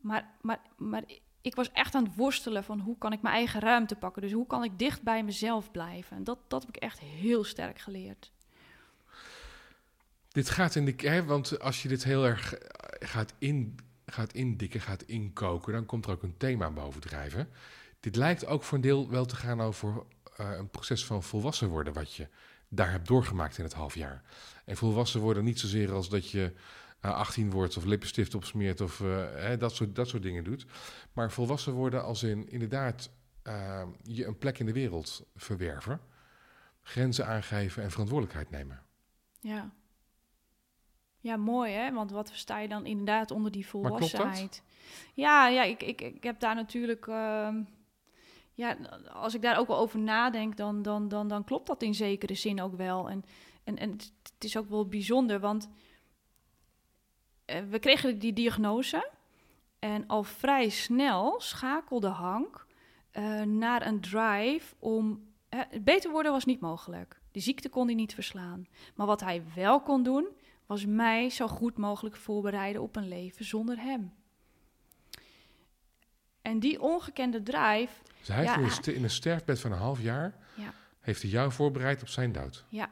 [0.00, 1.02] Maar, maar, maar
[1.40, 4.22] ik was echt aan het worstelen van hoe kan ik mijn eigen ruimte pakken.
[4.22, 6.16] Dus hoe kan ik dicht bij mezelf blijven.
[6.16, 8.32] En dat, dat heb ik echt heel sterk geleerd.
[10.28, 10.94] Dit gaat in de...
[10.96, 12.54] Hè, want als je dit heel erg
[13.00, 13.78] gaat in
[14.12, 17.48] gaat indikken, gaat inkoken, dan komt er ook een thema bovendrijven.
[18.00, 20.02] Dit lijkt ook voor een deel wel te gaan over
[20.40, 22.28] uh, een proces van volwassen worden, wat je
[22.68, 24.22] daar hebt doorgemaakt in het half jaar.
[24.64, 28.80] En volwassen worden niet zozeer als dat je uh, eh, 18 wordt of lippenstift opsmeert
[28.80, 30.66] of uh, hè, dat, soort, dat soort dingen doet.
[31.12, 33.10] Maar volwassen worden als in inderdaad
[34.02, 36.00] je een plek in de wereld verwerven,
[36.82, 38.82] grenzen aangeven en verantwoordelijkheid nemen.
[39.40, 39.72] Ja.
[41.20, 44.62] Ja, mooi hè, want wat versta je dan inderdaad onder die volwassenheid?
[45.14, 47.06] Ja, ja ik, ik, ik heb daar natuurlijk...
[47.06, 47.48] Uh,
[48.54, 48.76] ja,
[49.12, 52.34] als ik daar ook wel over nadenk, dan, dan, dan, dan klopt dat in zekere
[52.34, 53.10] zin ook wel.
[53.10, 53.24] En,
[53.64, 55.68] en, en het, is ook wel bijzonder, want
[57.46, 59.10] uh, we kregen die diagnose.
[59.78, 62.66] En al vrij snel schakelde Hank
[63.12, 65.26] uh, naar een drive om
[65.82, 67.20] beter worden was niet mogelijk.
[67.32, 68.66] De ziekte kon hij niet verslaan.
[68.94, 70.26] Maar wat hij wel kon doen,
[70.68, 74.12] was mij zo goed mogelijk voorbereiden op een leven zonder hem.
[76.42, 78.02] En die ongekende drijf.
[78.18, 80.34] Dus hij heeft in, een sterfbed van een half jaar.
[80.56, 80.72] Ja.
[81.00, 82.64] Heeft hij jou voorbereid op zijn dood?
[82.68, 82.90] Ja.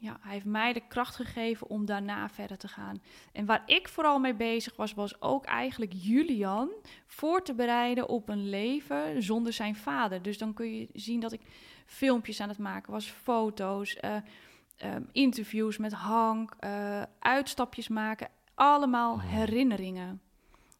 [0.00, 3.02] Ja, hij heeft mij de kracht gegeven om daarna verder te gaan.
[3.32, 6.70] En waar ik vooral mee bezig was, was ook eigenlijk Julian
[7.06, 10.22] voor te bereiden op een leven zonder zijn vader.
[10.22, 11.40] Dus dan kun je zien dat ik
[11.86, 14.16] filmpjes aan het maken was, foto's, uh,
[15.12, 18.28] interviews met Hank, uh, uitstapjes maken.
[18.54, 19.22] Allemaal oh.
[19.22, 20.20] herinneringen.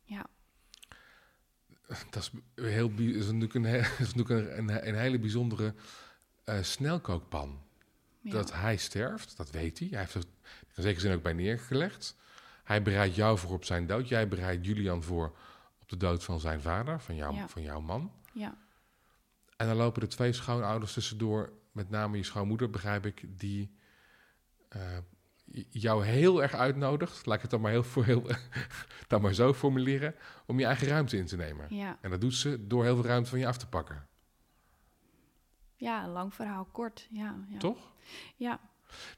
[0.05, 0.27] Ja.
[2.11, 2.31] Dat is,
[2.65, 3.65] heel, is natuurlijk een,
[4.07, 5.75] is natuurlijk een, een, hele bijzondere
[6.45, 7.67] uh, snelkookpan.
[8.23, 9.89] Dat hij sterft, dat weet hij.
[9.89, 10.23] Hij heeft er
[10.75, 12.17] in zekere zin ook bij neergelegd.
[12.65, 14.09] Hij bereidt jou voor op zijn dood.
[14.09, 15.37] Jij bereidt Julian voor
[15.81, 18.13] op de dood van zijn vader, van, jou, van jouw man.
[18.33, 18.57] Ja.
[19.57, 23.71] En dan lopen er twee schoonouders tussendoor, met name je schoonmoeder, begrijp ik, die
[25.71, 27.27] jou heel erg uitnodigt.
[27.27, 28.27] Laat ik het dan maar, heel, voor heel,
[29.09, 30.15] dan maar zo formuleren,
[30.47, 31.75] om je eigen ruimte in te nemen.
[31.75, 31.99] Ja.
[32.01, 34.07] En dat doet ze door heel veel ruimte van je af te pakken.
[35.77, 37.07] Ja, lang verhaal kort.
[37.11, 37.59] Ja, ja.
[37.59, 37.93] Toch?
[38.37, 38.61] Ja.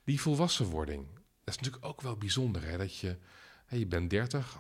[0.05, 2.63] Die volwassenwording, dat is natuurlijk ook wel bijzonder.
[2.63, 2.77] Hè?
[2.77, 3.19] Dat je,
[3.67, 4.59] hè, je bent dertig,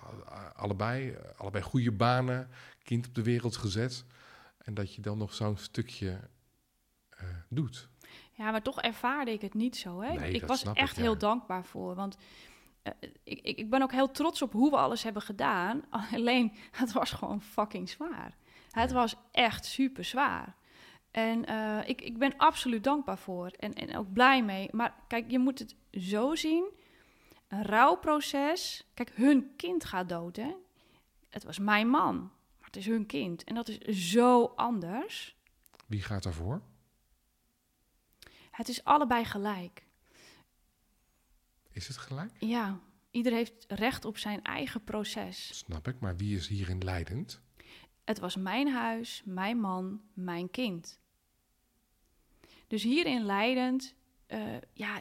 [0.55, 2.50] allebei, allebei goede banen,
[2.83, 4.05] kind op de wereld gezet.
[4.59, 6.20] En dat je dan nog zo'n stukje
[7.22, 7.89] uh, doet.
[8.40, 10.00] Ja, maar toch ervaarde ik het niet zo.
[10.00, 10.26] Hè?
[10.26, 11.94] ik was echt heel dankbaar voor.
[11.94, 12.16] Want
[12.83, 12.92] uh,
[13.24, 15.85] ik, ik, ben ook heel trots op hoe we alles hebben gedaan.
[16.14, 18.37] Alleen, het was gewoon fucking zwaar.
[18.70, 20.57] Het was echt super zwaar.
[21.11, 24.68] En uh, ik, ik ben absoluut dankbaar voor en, en ook blij mee.
[24.72, 26.70] Maar kijk, je moet het zo zien.
[27.48, 28.87] Een rouwproces.
[28.94, 30.55] Kijk, hun kind gaat dood, hè.
[31.29, 32.16] Het was mijn man,
[32.59, 33.44] maar het is hun kind.
[33.44, 35.37] En dat is zo anders.
[35.87, 36.62] Wie gaat daarvoor?
[38.60, 39.86] Het is allebei gelijk.
[41.70, 42.32] Is het gelijk?
[42.38, 45.58] Ja, ieder heeft recht op zijn eigen proces.
[45.58, 47.40] Snap ik, maar wie is hierin leidend?
[48.04, 50.98] Het was mijn huis, mijn man, mijn kind.
[52.66, 53.94] Dus hierin leidend,
[54.28, 55.00] uh, ja,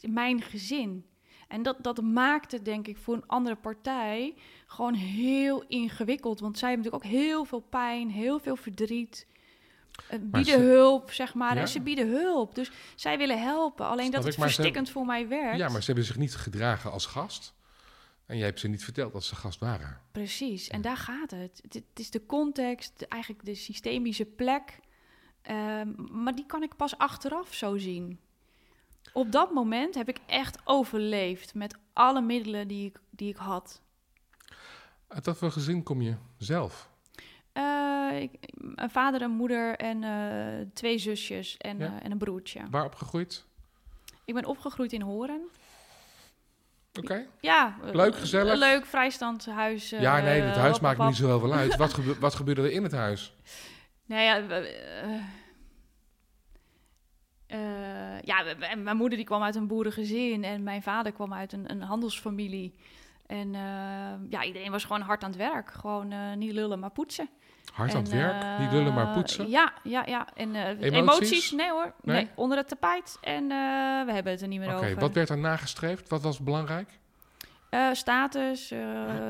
[0.00, 1.06] mijn gezin.
[1.48, 4.34] En dat, dat maakt het, denk ik, voor een andere partij
[4.66, 6.40] gewoon heel ingewikkeld.
[6.40, 9.26] Want zij hebben natuurlijk ook heel veel pijn, heel veel verdriet.
[10.12, 11.56] Uh, bieden hulp, zeg maar.
[11.56, 12.54] En ze bieden hulp.
[12.54, 13.86] Dus zij willen helpen.
[13.86, 15.58] Alleen dat het verstikkend voor mij werkt.
[15.58, 17.54] Ja, maar ze hebben zich niet gedragen als gast.
[18.26, 20.00] En jij hebt ze niet verteld dat ze gast waren.
[20.12, 21.62] Precies, en daar gaat het.
[21.68, 24.80] Het, is de context, eigenlijk de systemische plek.
[25.50, 28.20] Um, maar die kan ik pas achteraf zo zien.
[29.12, 33.82] Op dat moment heb ik echt overleefd met alle middelen die ik, die ik had.
[35.08, 36.90] Uit wat voor gezin kom je zelf?
[37.56, 38.30] Uh, ik,
[38.74, 41.86] een vader, een moeder en uh, twee zusjes en, ja?
[41.86, 42.60] uh, en een broertje.
[42.70, 43.44] Waar opgegroeid?
[44.24, 45.40] Ik ben opgegroeid in Horen.
[46.98, 47.26] Oké.
[47.40, 47.76] Ja.
[47.82, 48.58] Leuk, gezellig.
[48.58, 49.90] Leuk, vrijstand huis.
[49.90, 51.76] ja, nee, het huis maakt niet zo heel veel uit.
[51.76, 53.34] wat, gebe wat gebeurde er in het huis?
[54.04, 54.34] Nou ja,
[58.22, 58.44] ja,
[58.76, 62.74] mijn moeder die kwam uit een boerengezin en mijn vader kwam uit een, een handelsfamilie.
[63.26, 63.52] En
[64.30, 65.70] ja, iedereen was gewoon hard aan het werk.
[65.70, 67.28] Gewoon niet lullen, maar poetsen.
[67.72, 69.48] Hard aan het werk, niet lullen, maar poetsen?
[69.48, 70.28] Ja, ja, ja.
[70.34, 70.92] En emoties?
[70.92, 71.50] emoties?
[71.50, 72.16] Nee hoor, nee?
[72.16, 72.30] nee?
[72.34, 73.18] onder het tapijt.
[73.20, 73.48] En
[74.06, 74.90] we hebben het er niet meer okay, over.
[74.90, 76.08] Oké, wat werd er nagestreefd?
[76.08, 76.88] Wat was belangrijk?
[77.92, 78.72] status,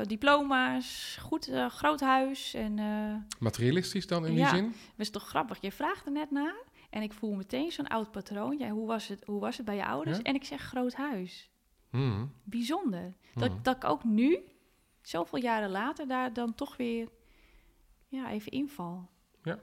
[0.01, 2.53] diploma's, goed groot huis.
[2.53, 2.79] En,
[3.39, 4.63] Materialistisch dan in die zin?
[4.63, 5.57] Dat is toch grappig.
[5.61, 6.55] Je vraagt er net naar.
[6.89, 8.57] En ik voel meteen zo'n oud patroon.
[8.57, 10.21] Ja, hoe was het, hoe was het bij je ouders?
[10.21, 11.49] En ik zeg groot huis.
[11.89, 12.31] Hmm.
[12.43, 13.13] Bijzonder.
[13.33, 13.59] Dat, hmm.
[13.61, 14.39] dat ik ook nu,
[15.01, 17.09] zoveel jaren later, daar dan toch weer
[18.07, 19.09] ja, even inval.
[19.43, 19.59] Ja.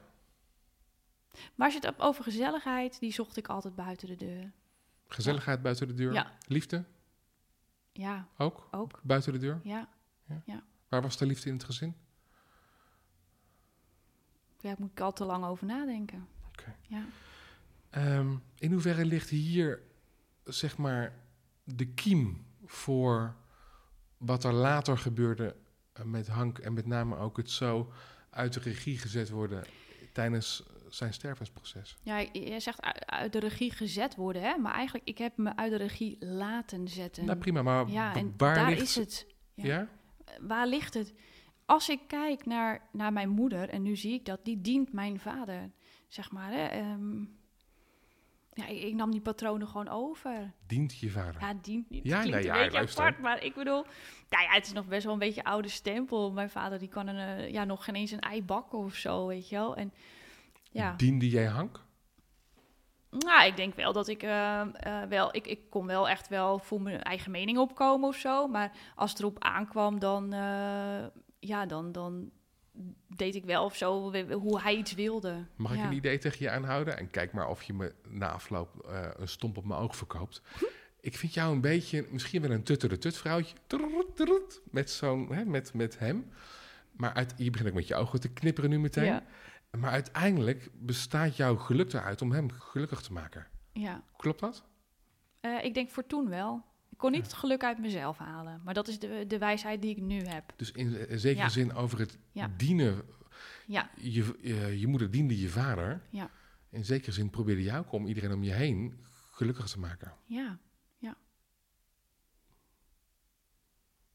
[1.54, 4.52] Maar als je het over gezelligheid, die zocht ik altijd buiten de deur.
[5.08, 6.12] Gezelligheid buiten de deur?
[6.12, 6.32] Ja.
[6.46, 6.84] Liefde?
[7.92, 8.28] Ja.
[8.38, 8.68] Ook?
[8.70, 9.00] Ook.
[9.02, 9.60] Buiten de deur?
[9.62, 9.88] Ja.
[10.28, 10.42] ja.
[10.44, 10.62] ja.
[10.88, 11.94] Waar was de liefde in het gezin?
[14.60, 16.28] Ja, daar moet ik al te lang over nadenken.
[16.82, 17.04] Ja.
[18.18, 19.82] Um, in hoeverre ligt hier,
[20.44, 21.18] zeg maar,
[21.64, 23.34] de kiem voor
[24.16, 25.56] wat er later gebeurde
[25.92, 27.92] eh, met Hank en met name ook het zo
[28.34, 29.64] uit de regie gezet worden
[30.12, 31.96] tijdens zijn stervensproces?
[32.02, 34.56] Ja, je zegt uit de regie gezet worden, hè?
[34.56, 37.24] maar eigenlijk ik heb me uit de regie laten zetten.
[37.24, 38.82] Nou prima, maar ja, en waar daar ligt...
[38.82, 39.26] is het.
[39.54, 39.64] Ja.
[39.64, 39.88] ja?
[40.40, 41.14] Waar ligt het?
[41.66, 45.20] Als ik kijk naar, naar mijn moeder, en nu zie ik dat, die dient mijn
[45.20, 45.70] vader
[46.08, 46.52] zeg maar.
[46.52, 47.38] Hè, um,
[48.54, 50.52] ja, ik, ik, nam die patronen gewoon over.
[50.66, 51.40] Dient je vader?
[51.40, 52.04] Ja, dient niet.
[52.04, 53.84] Ja, nee, ja, beetje apart, maar ik bedoel...
[54.28, 56.32] Nou ja, het is nog best wel een beetje oude stempel.
[56.32, 59.26] Mijn vader die kan een, uh, ja, nog geen eens een ei bakken of zo,
[59.26, 59.76] weet je wel.
[59.76, 59.92] En,
[60.70, 60.94] ja.
[60.96, 61.82] Diende jij Hank?
[63.10, 64.62] Nou, ik denk wel dat ik uh,
[65.08, 68.48] wel, ik, ik kon wel echt wel voor mijn eigen mening opkomen of zo.
[68.48, 71.04] Maar als het erop aankwam, dan, uh,
[71.38, 72.30] ja, dan, dan
[73.16, 75.44] deed ik wel of zo hoe hij iets wilde.
[75.56, 76.98] Mag ik een idee tegen je aanhouden?
[76.98, 80.42] En kijk maar of je me na afloop een stomp op mijn oog verkoopt.
[81.00, 83.56] ik vind jou een beetje, misschien wel een tutter tut vrouwtje.
[84.70, 86.30] Met zo'n, met, met hem.
[86.92, 89.04] Maar uit, je begint ook met je ogen te knipperen nu meteen.
[89.04, 89.22] Ja.
[89.78, 93.46] Maar uiteindelijk bestaat jouw geluk eruit om hem gelukkig te maken.
[93.72, 94.02] Ja.
[94.16, 94.64] Klopt dat?
[95.40, 96.64] Uh, ik denk voor toen wel.
[96.94, 98.60] Ik kon niet het geluk uit mezelf halen.
[98.64, 100.52] Maar dat is de, de wijsheid die ik nu heb.
[100.56, 102.18] Dus in, in zekere zin over het
[102.56, 103.02] dienen.
[103.66, 103.90] Ja.
[103.96, 106.02] Je, je, je, moeder diende je vader.
[106.10, 106.30] Ja.
[106.70, 110.12] In zekere zin probeerde jij ook om iedereen om je heen gelukkig te maken.
[110.24, 110.58] Ja.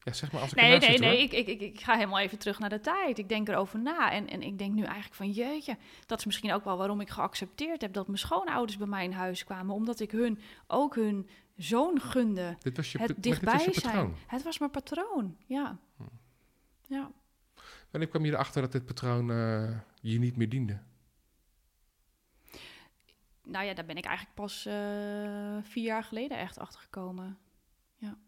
[0.04, 1.22] Ja, zeg maar als ik nee, nee, nee.
[1.22, 3.18] Ik, ik, ik, ik, ga helemaal even terug naar de tijd.
[3.18, 4.12] Ik denk erover na.
[4.12, 7.10] En, en ik denk nu eigenlijk van jeetje, dat is misschien ook wel waarom ik
[7.10, 9.74] geaccepteerd heb dat mijn schoonouders bij mij in huis kwamen.
[9.74, 11.28] Omdat ik hun ook hun
[11.62, 12.56] zoon gunde.
[12.60, 13.92] Dit was je, het dichtbij was je patroon.
[13.92, 14.14] zijn.
[14.26, 15.78] Het was mijn patroon, ja.
[15.96, 16.02] Hm.
[16.86, 17.10] ja.
[17.90, 20.82] Wanneer kwam je erachter dat dit patroon uh, je niet meer diende?
[23.44, 24.72] Nou ja, daar ben ik eigenlijk pas uh,
[25.62, 27.38] vier jaar geleden echt achter gekomen.
[27.96, 28.18] Ja.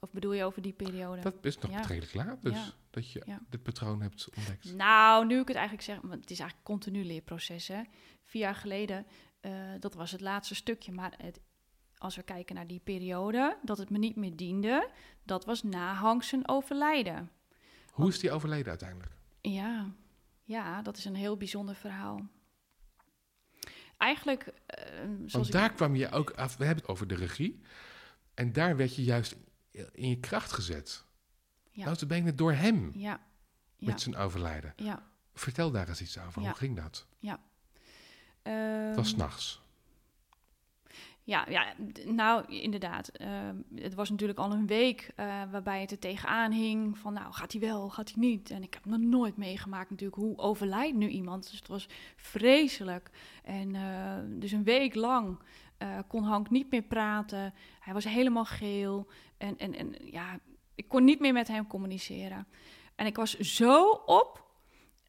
[0.00, 1.22] Of bedoel je over die periode?
[1.22, 4.74] Dat is nog redelijk laat, dus dat je dit patroon hebt ontdekt.
[4.74, 7.68] Nou, nu ik het eigenlijk zeg, want het is eigenlijk continu leerproces.
[7.68, 7.82] Hè.
[8.22, 9.06] Vier jaar geleden,
[9.40, 10.92] uh, dat was het laatste stukje.
[10.92, 11.40] Maar het,
[11.96, 14.90] als we kijken naar die periode, dat het me niet meer diende,
[15.22, 17.30] dat was na Hank overlijden.
[17.90, 19.12] Hoe is die overleden uiteindelijk?
[19.40, 19.90] Ja,
[20.44, 22.28] ja, dat is een heel bijzonder verhaal.
[23.96, 24.46] Eigenlijk.
[24.46, 26.56] Uh, Want daar kwam je ook af.
[26.56, 27.60] We hebben het over de regie.
[28.34, 29.36] En daar werd je juist
[29.92, 31.04] in je kracht gezet.
[31.70, 31.84] Ja.
[31.84, 32.90] Nou, ben je door hem.
[32.94, 33.20] Ja.
[33.78, 34.72] Met zijn overlijden.
[34.76, 35.08] Ja.
[35.34, 36.42] Vertel daar eens iets over.
[36.42, 37.06] Hoe ging dat?
[37.18, 37.40] Ja.
[38.52, 39.60] Het was ehm, nachts.
[41.30, 41.74] Ja, ja,
[42.06, 43.08] nou inderdaad.
[43.08, 47.32] Ehm, het was natuurlijk al een week uh, waarbij het er tegenaan hing van nou
[47.32, 48.50] gaat hij wel, gaat hij niet.
[48.50, 51.50] En ik heb nog nooit meegemaakt natuurlijk hoe overlijdt nu iemand.
[51.50, 53.10] Dus het was vreselijk.
[53.44, 55.38] En uh, dus een week lang
[55.82, 57.54] uh, kon Hank niet meer praten.
[57.80, 59.06] Hij was helemaal geel.
[59.36, 60.38] En, en, en ja,
[60.74, 62.46] ik kon niet meer met hem communiceren.
[62.94, 64.49] En ik was zo op.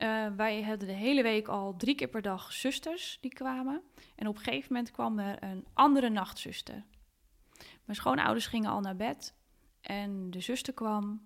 [0.04, 3.82] Uh, wij hadden de hele week al drie keer per dag zusters die kwamen.
[4.16, 6.84] En op een gegeven moment kwam er een andere nachtzuster.
[7.86, 9.36] Mijn schoonouders gingen al naar bed.
[9.82, 11.22] En de zuster kwam.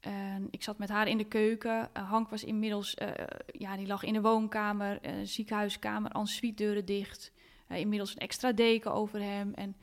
[0.00, 1.90] En ik zat met haar in de keuken.
[1.96, 3.08] Uh, Hank was inmiddels, uh,
[3.46, 7.32] ja, die lag in de woonkamer, ziekenhuiskamer, al deuren dicht.
[7.68, 9.54] inmiddels een extra deken over hem.
[9.54, 9.76] En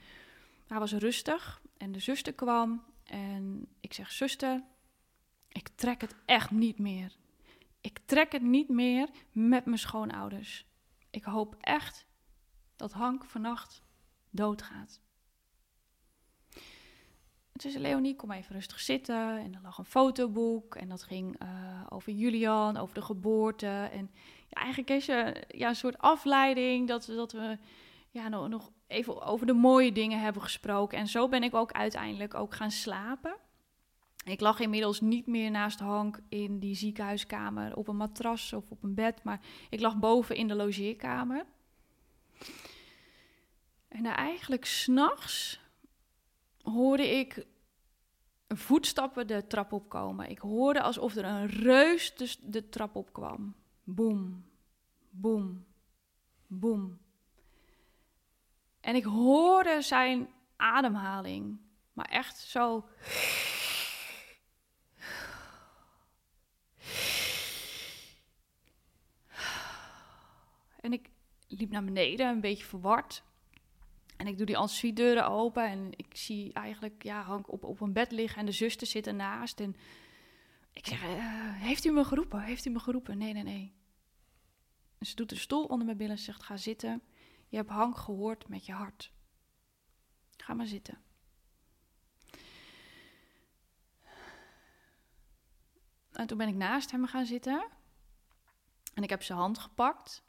[0.67, 1.61] hij was rustig.
[1.77, 4.63] En de zuster kwam en ik zeg: Zuster,
[5.47, 7.15] ik trek het echt niet meer.
[7.87, 10.65] Ik trek het niet meer met mijn schoonouders.
[11.09, 12.07] Ik hoop echt
[12.75, 13.83] dat Hank vannacht
[14.29, 15.01] doodgaat.
[17.53, 19.37] zei Leonie, kom even rustig zitten.
[19.37, 20.75] En er lag een fotoboek.
[20.75, 23.89] En dat ging uh, over Julian, over de geboorte.
[23.91, 24.11] En
[24.47, 27.57] ja, eigenlijk is je ja, een soort afleiding dat, dat we
[28.09, 30.97] ja, nog, nog even over de mooie dingen hebben gesproken.
[30.97, 33.35] En zo ben ik ook uiteindelijk ook gaan slapen.
[34.27, 38.83] Ik lag inmiddels niet meer naast Hank in die ziekenhuiskamer op een matras of op
[38.83, 41.45] een bed, maar ik lag boven in de logeerkamer.
[43.87, 45.59] En eigenlijk s'nachts
[46.61, 47.45] hoorde ik
[48.47, 50.29] voetstappen de trap opkomen.
[50.29, 53.55] Ik hoorde alsof er een reus de, de trap opkwam.
[53.83, 54.45] Boom,
[55.09, 55.65] boom,
[56.47, 56.97] boom.
[58.79, 61.59] En ik hoorde zijn ademhaling.
[61.93, 62.85] Maar echt zo.
[70.87, 71.09] En ik
[71.47, 73.23] liep naar beneden, een beetje verward.
[74.17, 77.81] En ik doe die ensuite deuren open en ik zie eigenlijk ja, Hank op, op
[77.81, 79.59] een bed liggen en de zuster zit ernaast.
[79.59, 79.75] En
[80.73, 81.17] ik zeg, uh,
[81.53, 82.41] heeft u me geroepen?
[82.41, 83.17] Heeft u me geroepen?
[83.17, 83.73] Nee, nee, nee.
[84.97, 87.01] En ze doet de stoel onder mijn billen en zegt, ga zitten.
[87.47, 89.11] Je hebt Hank gehoord met je hart.
[90.37, 90.97] Ga maar zitten.
[96.11, 97.67] En toen ben ik naast hem gaan zitten.
[98.93, 100.25] En ik heb zijn hand gepakt.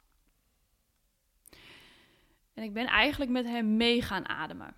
[2.59, 4.73] En ik ben eigenlijk met hem mee gaan ademen.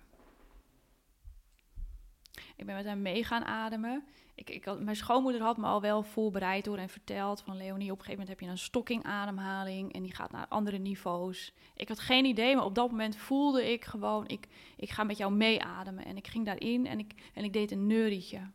[2.56, 4.04] Ik ben met hem mee gaan ademen.
[4.34, 7.98] Ik, ik mijn schoonmoeder had me al wel voorbereid door en verteld van Leonie, op
[7.98, 11.52] een gegeven moment heb je een stokkingademhaling en die gaat naar andere niveaus.
[11.76, 15.16] Ik had geen idee, maar op dat moment voelde ik gewoon, ik, ik ga met
[15.16, 16.04] jou meeademen.
[16.04, 18.50] En ik ging daarin en ik, en ik deed een neurietje.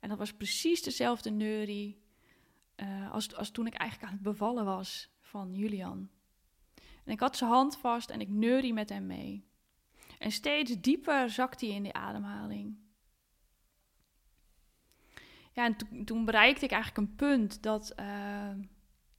[0.00, 2.02] En dat was precies dezelfde neurie
[2.76, 6.10] uh, als, als toen ik eigenlijk aan het bevallen was van Julian.
[7.04, 9.50] En ik had zijn hand vast en ik neurie met hem mee.
[10.18, 12.76] En steeds dieper zakte hij in die ademhaling.
[15.52, 18.50] Ja, en toen, toen bereikte ik eigenlijk een punt dat, eh,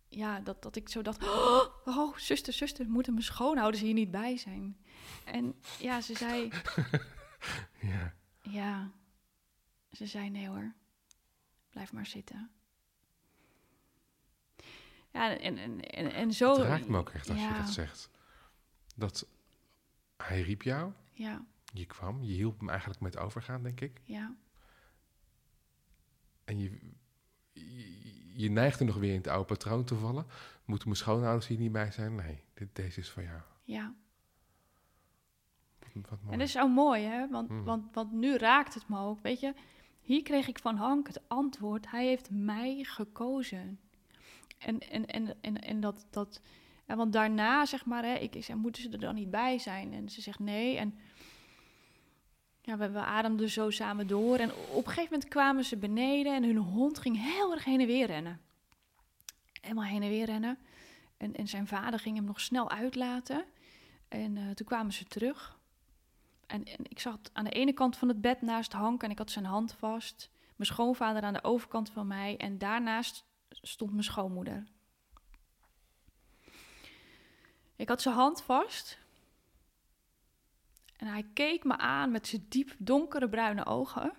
[0.07, 1.23] ja, dat, dat ik zo dacht...
[1.23, 4.77] Oh, oh, zuster, zuster, moeten mijn schoonouders hier niet bij zijn?
[5.25, 6.49] En ja, ze zei...
[7.91, 8.13] ja.
[8.41, 8.91] Ja,
[9.91, 10.73] ze zei nee hoor,
[11.69, 12.51] blijf maar zitten.
[15.13, 16.51] Ja, en, en, en, en zo...
[16.51, 18.09] Het raakt me ook echt als je dat zegt.
[18.95, 19.27] Dat
[20.17, 20.91] hij riep jou.
[21.11, 21.45] Ja.
[21.73, 24.01] Je kwam, je hielp hem eigenlijk met overgaan, denk ik.
[24.03, 24.35] Ja.
[26.43, 26.79] En je,
[28.33, 30.25] je, neigde nog weer in het oude patroon te vallen.
[30.65, 32.15] Moeten mijn schoonouders hier niet bij zijn?
[32.15, 33.41] Nee, dit, deze is van jou.
[33.63, 33.93] Ja.
[35.93, 37.29] Wat, en dat is zo mooi, hè?
[37.29, 37.63] Want, hmm.
[37.63, 39.21] want, want nu raakt het me ook.
[39.21, 39.53] Weet je,
[39.99, 41.91] hier kreeg ik van Hank het antwoord.
[41.91, 43.79] Hij heeft mij gekozen.
[44.65, 46.41] En, en, en, en, en dat, dat,
[46.85, 49.93] en want daarna, zeg maar, hè, ik zei, moeten ze er dan niet bij zijn?
[49.93, 50.77] En ze zegt nee.
[50.77, 50.99] En
[52.61, 54.37] ja, we, we ademden zo samen door.
[54.37, 57.79] En op een gegeven moment kwamen ze beneden en hun hond ging heel erg heen
[57.79, 58.41] en weer rennen.
[59.61, 60.57] Helemaal heen en weer rennen.
[61.17, 63.45] En, en zijn vader ging hem nog snel uitlaten.
[64.07, 65.59] En uh, toen kwamen ze terug.
[66.47, 69.17] En, en, ik zat aan de ene kant van het bed naast Hank en ik
[69.17, 70.29] had zijn hand vast.
[70.55, 72.37] Mijn schoonvader aan de overkant van mij.
[72.37, 73.25] En daarnaast
[73.61, 74.63] stond mijn schoonmoeder.
[77.75, 78.99] Ik had zijn hand vast.
[80.97, 84.13] En hij keek me aan met zijn diep donkere bruine ogen.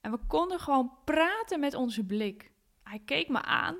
[0.00, 2.52] En we konden gewoon praten met onze blik.
[2.82, 3.74] Hij keek me aan.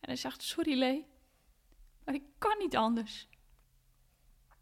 [0.00, 1.06] En hij zegt: Sorry, Lee,
[2.04, 3.28] maar ik kan niet anders.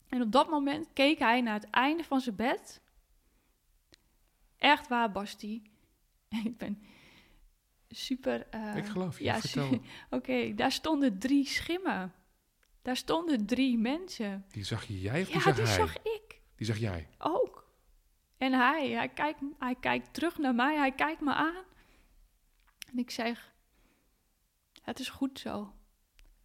[0.09, 2.83] En op dat moment keek hij naar het einde van zijn bed.
[4.57, 5.63] Echt waar, Basti.
[6.45, 6.83] ik ben
[7.95, 8.47] super.
[8.55, 9.25] Uh, ik geloof je.
[9.25, 9.41] Ja,
[10.19, 12.13] Oké, daar stonden drie schimmen.
[12.83, 14.45] Daar stonden drie mensen.
[14.51, 15.75] Die zag jij of die ja, zag die hij?
[15.75, 16.41] zag ik.
[16.57, 17.09] Die zag jij?
[17.19, 17.73] Ook.
[18.37, 21.65] En hij, hij kijkt, hij kijkt terug naar mij, hij kijkt me aan.
[22.91, 23.53] En ik zeg,
[24.83, 25.75] het is goed zo.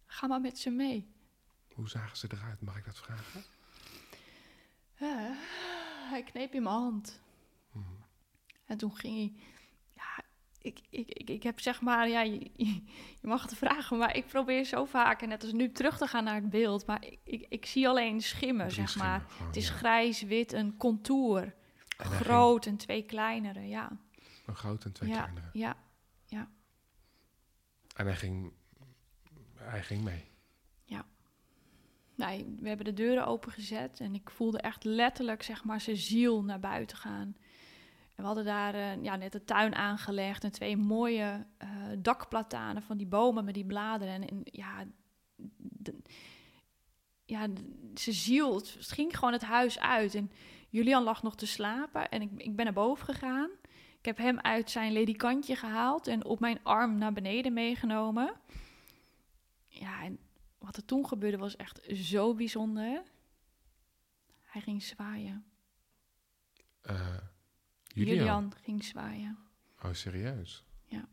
[0.06, 1.14] Ga maar met ze mee.
[1.74, 2.60] Hoe zagen ze eruit?
[2.60, 3.44] Mag ik dat vragen?
[5.02, 5.30] Uh,
[6.10, 7.20] hij kneep in mijn hand.
[7.72, 7.84] Mhm.
[8.64, 9.48] En toen ging hij
[10.62, 12.50] ik, ik, ik, ik heb zeg maar, ja, je,
[13.20, 16.06] je, mag het vragen, maar ik probeer zo vaak, en net als nu, terug te
[16.06, 16.86] gaan naar het beeld.
[16.86, 19.24] Maar ik, ik, ik zie alleen schimmen, zeg maar.
[19.42, 21.54] het is grijs, wit, een contour.
[21.96, 23.98] groot en twee kleinere, ja.
[24.46, 25.50] Een groot en twee ja, kleinere.
[25.52, 25.76] Ja,
[26.26, 26.48] ja.
[27.96, 28.52] En hij ging,
[29.54, 30.24] hij ging mee?
[30.84, 31.06] Ja.
[32.14, 36.44] Nee, we hebben de deuren opengezet en ik voelde echt letterlijk, zeg maar, zijn ziel
[36.44, 37.36] naar buiten gaan
[38.20, 42.96] we hadden daar uh, ja, net de tuin aangelegd en twee mooie uh, dakplatanen van
[42.96, 44.28] die bomen met die bladeren.
[44.28, 44.84] En, ja,
[47.24, 47.48] ja,
[47.94, 50.14] ze ziel, het ging gewoon het huis uit.
[50.14, 50.30] En
[50.68, 53.50] Julian lag nog te slapen en ik, ik ben naar boven gegaan.
[53.98, 58.34] Ik heb hem uit zijn ledikantje gehaald en op mijn arm naar beneden meegenomen.
[59.66, 60.18] Ja, en
[60.58, 63.02] wat er toen gebeurde was echt zo bijzonder.
[64.42, 65.44] Hij ging zwaaien.
[66.90, 67.16] Uh,
[68.06, 68.52] Julian.
[68.62, 69.38] ging zwaaien.
[69.82, 70.64] Oh, serieus?
[70.84, 71.08] Ja.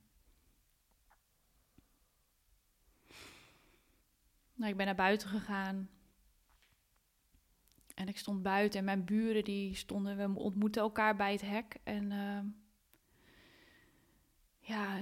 [4.54, 5.90] Nou, ik ben naar buiten gegaan.
[7.96, 11.78] En ik stond buiten en mijn buren die stonden, we ontmoetten elkaar bij het hek.
[11.84, 12.40] En uh,
[14.60, 15.00] ja,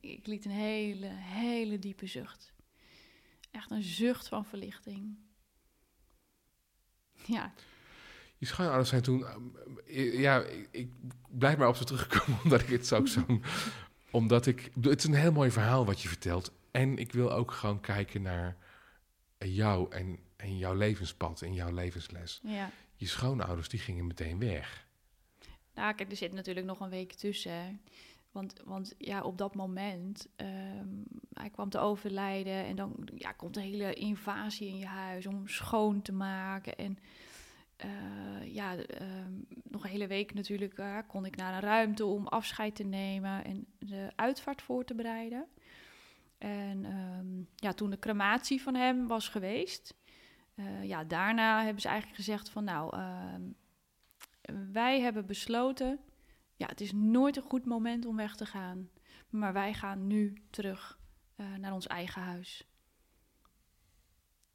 [0.00, 2.52] ik liet een hele, hele diepe zucht.
[3.50, 5.18] Echt een zucht van verlichting.
[7.26, 7.52] Ja,
[8.40, 9.24] je schoonouders zijn toen...
[9.86, 10.88] Eh, ja, ik,
[11.28, 13.06] blijf maar op ze terugkomen, omdat ik het zo...
[13.06, 13.24] zo
[14.10, 14.70] omdat ik...
[14.80, 16.52] Het is een heel mooi verhaal wat je vertelt.
[16.70, 18.56] En ik wil ook gewoon kijken naar
[19.38, 22.40] jou en, en jouw levenspad en jouw levensles.
[22.42, 22.70] Ja.
[22.96, 24.86] Je schoonouders, die gingen meteen weg.
[25.74, 27.80] Nou, kijk, er zit natuurlijk nog een week tussen.
[28.30, 33.54] Want, want ja, op dat moment, um, hij kwam te overlijden en dan ja, komt
[33.54, 36.76] de hele invasie in je huis om schoon te maken.
[36.76, 36.98] En
[37.84, 42.26] uh, ja, ehm, nog een hele week natuurlijk uh, kon ik naar een ruimte om
[42.26, 45.46] afscheid te nemen en de uitvaart voor te bereiden.
[46.38, 49.94] En um, ja, toen de crematie van hem was geweest,
[50.54, 53.42] uh, ja, daarna hebben ze eigenlijk gezegd van nou, ehm,
[54.72, 55.98] wij hebben besloten,
[56.56, 58.90] ja, het is nooit een goed moment om weg te gaan,
[59.28, 60.98] maar wij gaan nu terug
[61.58, 62.70] naar ons eigen huis.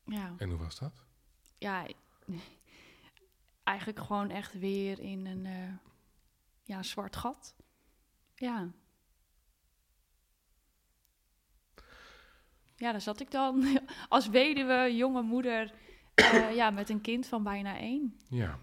[0.05, 0.33] Ja.
[0.37, 1.05] En hoe was dat?
[1.57, 1.85] Ja,
[3.65, 5.73] eigenlijk gewoon echt weer in een uh,
[6.63, 7.55] ja, zwart gat.
[8.35, 8.71] Ja.
[12.75, 15.73] ja, daar zat ik dan als weduwe, jonge moeder,
[16.15, 18.19] uh, ja, met een kind van bijna één.
[18.29, 18.59] Ja,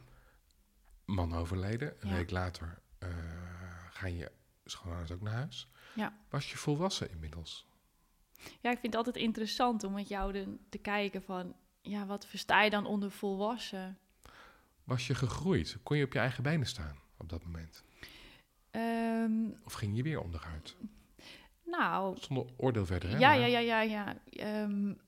[1.04, 1.94] man overleden.
[2.00, 3.08] Een week later uh,
[3.90, 4.32] ga je
[4.64, 5.68] schoonouders ook naar huis.
[5.94, 6.18] Ja.
[6.28, 7.66] Was je volwassen inmiddels?
[8.60, 11.56] Ja, ik vind het altijd interessant om met jou de, te kijken van...
[11.80, 13.98] Ja, wat versta je dan onder volwassen?
[14.84, 15.76] Was je gegroeid?
[15.82, 17.84] Kon je op je eigen benen staan op dat moment?
[18.70, 20.76] Um, of ging je weer onderuit?
[21.64, 22.16] Nou...
[22.20, 23.18] Zonder oordeel verder, hè?
[23.18, 24.16] Ja, ja, ja, ja, ja.
[24.62, 25.00] Um,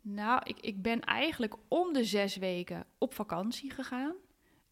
[0.00, 4.14] nou, ik, ik ben eigenlijk om de zes weken op vakantie gegaan.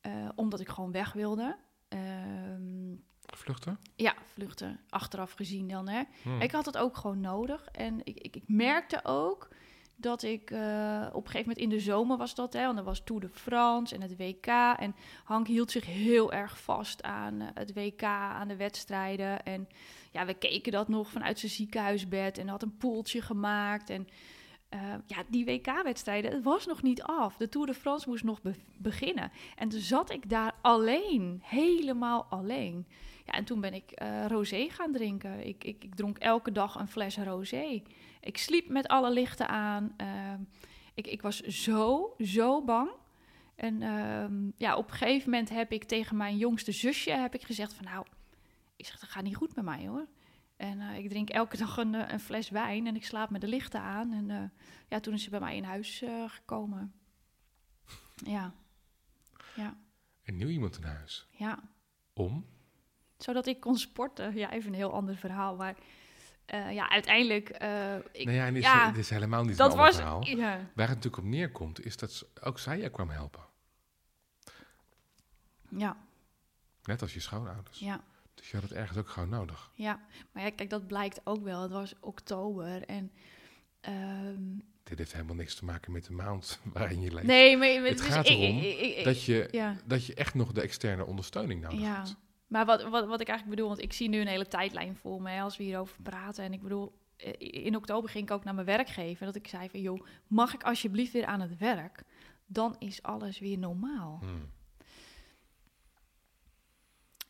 [0.07, 1.57] Uh, omdat ik gewoon weg wilde.
[1.89, 3.79] Um, vluchten?
[3.97, 4.81] Ja, vluchten.
[4.89, 6.03] Achteraf gezien dan, hè.
[6.23, 6.41] Hmm.
[6.41, 7.67] Ik had het ook gewoon nodig.
[7.67, 9.49] En ik, ik, ik merkte ook
[10.03, 10.59] dat ik uh,
[11.13, 13.29] op een gegeven moment in de zomer was dat, hè, want er was Tour de
[13.29, 14.47] France en het WK.
[14.77, 14.95] En
[15.25, 19.43] Hank hield zich heel erg vast aan uh, het WK, aan de wedstrijden.
[19.45, 19.69] En
[20.11, 23.91] ja, we keken dat nog vanuit zijn ziekenhuisbed en had een poeltje gemaakt.
[23.91, 24.09] En
[24.75, 27.37] uh, ja, die WK-wedstrijden, het was nog niet af.
[27.37, 29.31] De Tour de France moest nog be beginnen.
[29.57, 32.87] En toen zat ik daar alleen, helemaal alleen.
[33.25, 35.47] Ja, en toen ben ik uh, rosé gaan drinken.
[35.47, 37.83] Ik, ik, ik, dronk elke dag een fles rosé.
[38.21, 39.95] Ik sliep met alle lichten aan.
[40.01, 40.07] Uh,
[40.95, 42.91] ik, ik was zo, zo bang.
[43.55, 47.43] En uh, ja, op een gegeven moment heb ik tegen mijn jongste zusje heb ik
[47.43, 47.85] gezegd van...
[47.85, 48.07] nou,
[48.77, 50.07] ik zeg, dat gaat niet goed met mij hoor.
[50.61, 53.41] En uh, ik drink elke dag een, eh, een, fles wijn en ik slaap met
[53.41, 54.13] de lichten aan.
[54.13, 54.43] En uh,
[54.89, 56.93] ja, toen is ze bij mij in huis gekomen.
[58.15, 58.55] Ja.
[59.55, 59.77] ja.
[60.23, 61.27] En nieuw iemand in huis?
[61.31, 61.59] Ja.
[62.13, 62.47] Om?
[63.19, 64.35] Zodat ik kon sporten.
[64.35, 65.57] Ja, even een heel ander verhaal.
[65.57, 65.77] Maar
[66.71, 67.49] ja, uiteindelijk...
[68.13, 70.27] ik, nee, ja, het is, ja, is helemaal niet dat was, verhaal.
[70.27, 70.57] Ja.
[70.75, 73.45] Waar het natuurlijk op neerkomt, is dat ook zij je kwam helpen.
[75.69, 75.97] Ja.
[76.83, 77.79] Net als je schoonouders.
[77.79, 78.05] Ja.
[78.35, 79.71] Dus je had het ergens ook gewoon nodig.
[79.75, 80.01] Ja,
[80.33, 81.63] maar ja, kijk, dat blijkt ook wel.
[81.63, 83.13] Het was oktober en...
[83.89, 84.69] Um...
[84.83, 87.27] Dit heeft helemaal niks te maken met de maand waarin je leeft.
[87.27, 88.63] Nee, maar het, het gaat erom
[89.05, 91.97] dat, je, dat je echt nog de externe ondersteuning nodig ja.
[91.97, 92.17] hebt.
[92.47, 95.23] Maar wat, wat, wat ik eigenlijk bedoel, want ik zie nu een hele tijdlijn voor
[95.23, 96.45] me als we hierover praten.
[96.45, 99.27] En ik bedoel, eh, in oktober ging ik ook naar mijn werkgever.
[99.27, 102.03] Dat ik zei van, joh, mag ik alsjeblieft weer aan het werk?
[102.47, 104.19] Dan is alles weer normaal.
[104.21, 104.51] Hmm.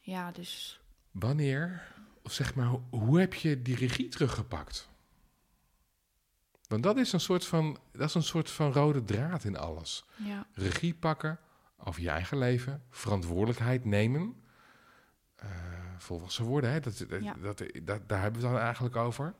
[0.01, 0.80] Ja, dus
[1.11, 1.83] Wanneer,
[2.23, 4.89] of zeg maar, hoe heb je die regie teruggepakt?
[6.69, 10.05] Want dat is een soort van, dat is een soort van rode draad in alles.
[10.17, 10.47] Ja.
[10.53, 11.39] Regie pakken
[11.77, 14.43] over je eigen leven, verantwoordelijkheid nemen,
[15.45, 15.51] uh,
[15.99, 16.81] volwassen worden, hè?
[16.81, 17.05] Dat,
[17.41, 19.35] dat, dat, daar hebben we het dan eigenlijk over.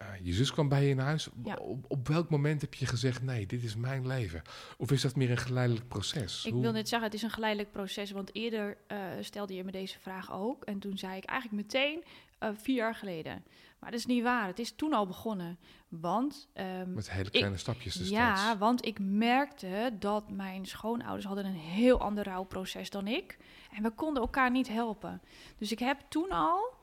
[0.00, 1.28] Uh, je zus kwam bij je in huis.
[1.58, 4.42] Op, op, welk moment heb je gezegd: nee, dit is mijn leven?
[4.76, 6.44] Of is dat meer een geleidelijk proces?
[6.44, 8.10] Ik wil net zeggen, het is een geleidelijk proces.
[8.10, 10.64] Want eerder uh, stelde je me deze vraag ook.
[10.64, 12.04] En toen zei ik eigenlijk meteen
[12.40, 13.44] uh, vier jaar geleden.
[13.78, 14.46] Maar dat is niet waar.
[14.46, 15.58] Het is toen al begonnen.
[15.88, 16.48] Want.
[16.54, 21.44] Um, Met hele kleine ik, stapjes dus Ja, want ik merkte dat mijn schoonouders hadden
[21.44, 23.38] een heel ander rouwproces dan ik.
[23.72, 25.20] En we konden elkaar niet helpen.
[25.58, 26.78] Dus ik heb toen al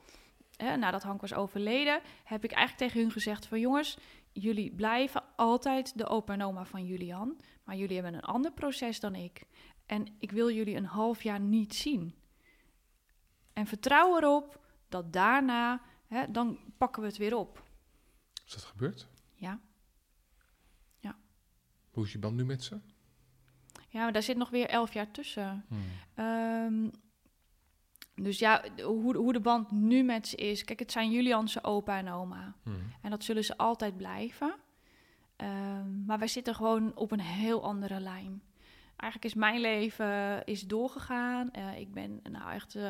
[0.58, 3.98] hè, nadat Hank was overleden, heb ik eigenlijk tegen hun gezegd van jongens,
[4.32, 9.00] jullie blijven altijd de opa en oma van Julian, maar jullie hebben een ander proces
[9.00, 9.46] dan ik.
[9.86, 12.14] En ik wil jullie een half jaar niet zien.
[13.52, 17.62] En vertrouw erop dat daarna, hè, dan pakken we het weer op.
[18.46, 19.08] Is dat gebeurd?
[19.34, 19.60] Ja.
[20.98, 21.16] Ja.
[21.90, 22.80] Hoe is je band nu met ze?
[23.88, 25.64] Ja, maar daar zit nog weer elf jaar tussen.
[25.68, 25.82] Hmm.
[26.14, 26.88] Ehm,
[28.20, 30.64] dus ja, hoe, hoe de band nu met ze is.
[30.64, 32.54] Kijk, het zijn Julianse opa en oma.
[32.62, 32.92] Hmm.
[33.02, 34.54] En dat zullen ze altijd blijven.
[35.36, 38.42] Um, maar wij zitten gewoon op een heel andere lijn.
[38.96, 41.50] Eigenlijk is mijn leven is doorgegaan.
[41.58, 42.82] Uh, ik ben nou echt uh,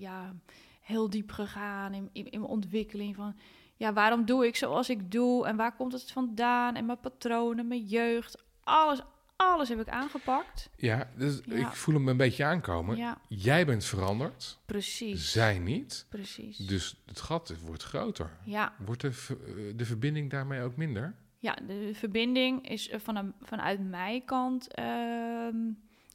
[0.00, 0.34] ja,
[0.80, 3.36] heel diep gegaan in, in, in, mijn ontwikkeling van...
[3.76, 5.46] Ja, waarom doe ik zoals ik doe?
[5.46, 6.74] En waar komt het vandaan?
[6.74, 8.44] En mijn patronen, mijn jeugd.
[8.62, 9.00] Alles,
[9.40, 10.70] alles heb ik aangepakt.
[10.76, 12.96] Ja, dus ik voel hem een beetje aankomen.
[12.96, 13.20] Ja.
[13.28, 14.58] Jij bent veranderd.
[14.66, 15.32] Precies.
[15.32, 16.06] Zij niet.
[16.08, 16.56] Precies.
[16.56, 18.30] Dus het gat wordt groter.
[18.44, 18.72] Ja.
[18.84, 21.14] Wordt de, eh, de verbinding daarmee ook minder?
[21.38, 24.78] Ja, de verbinding is eh, van vanuit mijn kant...
[24.78, 25.48] Uh,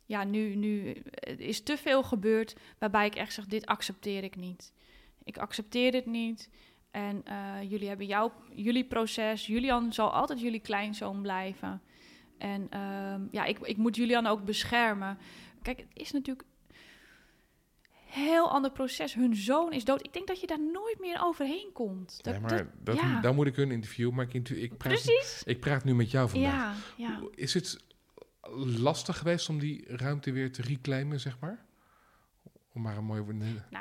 [0.08, 0.90] ja, nu, nu
[1.38, 4.74] is te veel gebeurd waarbij ik echt zeg, dit accepteer ik niet.
[5.24, 6.50] Ik accepteer dit niet.
[6.92, 9.46] En uh, jullie hebben jouw, jullie proces.
[9.46, 11.82] Julian zal altijd jullie kleinzoon blijven.
[12.38, 15.18] En ehm, ja, ik, ik moet Julian ook beschermen.
[15.62, 19.14] Kijk, het is natuurlijk een heel ander proces.
[19.14, 20.06] Hun zoon is dood.
[20.06, 22.24] Ik denk dat je daar nooit meer overheen komt.
[22.24, 23.22] Dat, ja, maar dat, ja.
[23.22, 24.12] dan moet ik hun interview.
[24.12, 25.44] Maar ik, ik, praat, Precies.
[25.46, 26.94] ik praat nu met jou vandaag.
[26.98, 27.22] Ja, ja.
[27.36, 27.84] Is het
[28.80, 31.66] lastig geweest om die ruimte weer te reclaimen, zeg maar?
[32.74, 33.34] Om maar een mooi Nou,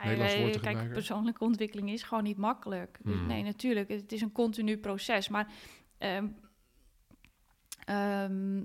[0.04, 0.92] Nederlands eh, woord te kijk, gebruiken.
[0.92, 2.98] persoonlijke ontwikkeling is gewoon niet makkelijk.
[3.02, 3.26] Dus Hmm.
[3.26, 5.28] nee, natuurlijk, het is een continu proces.
[5.28, 5.52] Maar
[5.98, 6.26] ehm,
[7.84, 8.62] ehm,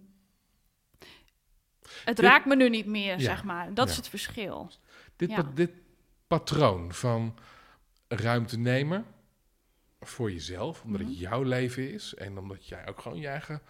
[2.04, 3.74] het Dit- raakt me nu niet meer, Ja, zeg maar.
[3.74, 4.72] Dat is het verschil.
[5.16, 5.36] Dit, Ja.
[5.44, 5.72] pa- dit
[6.28, 7.36] patroon van
[8.08, 9.06] ruimte nemen
[10.00, 11.10] voor jezelf, omdat Mhm.
[11.10, 13.62] het jouw leven is en omdat jij ook gewoon je eigen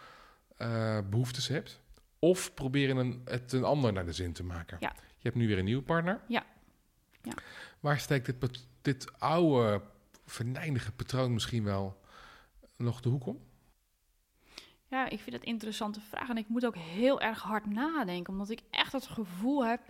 [0.58, 1.80] eh, behoeftes hebt.
[2.20, 4.78] Of proberen een, het een ander naar de zin te maken.
[4.80, 4.88] Je
[5.28, 6.20] hebt nu weer een nieuwe partner.
[6.28, 6.46] Ja.
[7.22, 7.34] Ja.
[7.80, 9.82] Waar steekt dit, dit oude,
[10.26, 12.02] venijnige patroon misschien wel
[12.78, 13.40] nog de hoek om?
[14.90, 16.30] Ja, ik vind het een interessante vraag.
[16.30, 18.34] En ik moet ook heel erg hard nadenken.
[18.34, 19.82] Omdat ik echt het gevoel heb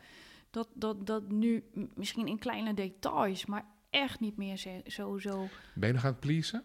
[0.49, 1.63] dat dat, dat nu
[1.95, 6.11] misschien in kleine details, maar echt niet meer zo, zo, zo Ben je nog aan
[6.11, 6.63] het pleasen?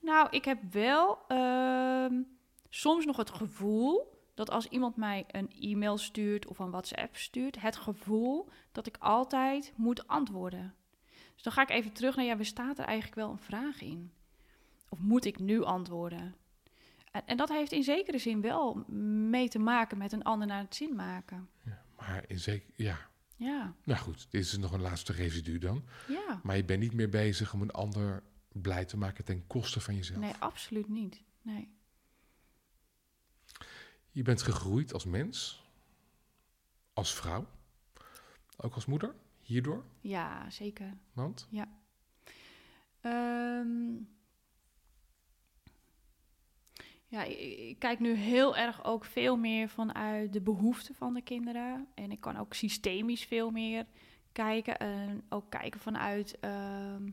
[0.00, 2.14] Nou, ik heb wel ehm,
[2.68, 7.60] soms nog het gevoel dat als iemand mij een e-mail stuurt of een WhatsApp stuurt,
[7.60, 10.74] het gevoel dat ik altijd moet antwoorden.
[11.34, 14.12] Dus dan ga ik even terug naar, ja, bestaat er eigenlijk wel een vraag in?
[14.88, 16.34] Of moet ik nu antwoorden?
[17.10, 18.84] En, en dat heeft in zekere zin wel
[19.30, 21.48] mee te maken met een ander naar het zin maken.
[21.96, 23.08] Maar in zeker, ja.
[23.36, 25.84] Ja, Nou goed, dit is nog een laatste residu dan.
[26.08, 26.40] ja.
[26.42, 29.94] Maar je bent niet meer bezig om een ander blij te maken ten koste van
[29.94, 30.18] jezelf.
[30.20, 31.22] Nee, absoluut niet.
[31.42, 31.68] Nee.
[34.10, 35.64] Je bent gegroeid als mens,
[36.92, 37.46] als vrouw,
[38.56, 39.84] ook als moeder, hierdoor.
[40.00, 40.96] Ja, zeker.
[41.12, 41.48] Want
[43.00, 43.68] Ehm,
[47.10, 51.86] ja, ik, kijk nu heel erg ook veel meer vanuit de behoeften van de kinderen.
[51.94, 53.86] En ik kan ook systemisch veel meer
[54.32, 54.78] kijken.
[54.78, 57.10] En ook kijken vanuit ehm,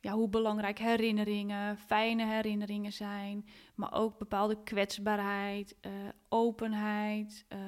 [0.00, 3.46] ja, hoe belangrijk herinneringen, fijne herinneringen zijn.
[3.74, 5.92] Maar ook bepaalde kwetsbaarheid, eh,
[6.28, 7.58] openheid, eh,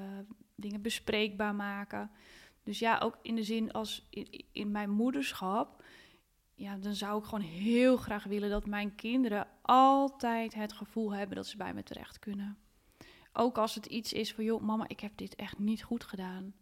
[0.54, 2.10] dingen bespreekbaar maken.
[2.62, 4.08] Dus ja, ook in de zin als
[4.52, 5.84] in mijn moederschap
[6.56, 11.36] ja, dan zou ik gewoon heel graag willen dat mijn kinderen altijd het gevoel hebben
[11.36, 12.58] dat ze bij me terecht kunnen.
[13.32, 16.54] Ook als het iets is van, joh, mama, ik heb dit echt niet goed gedaan.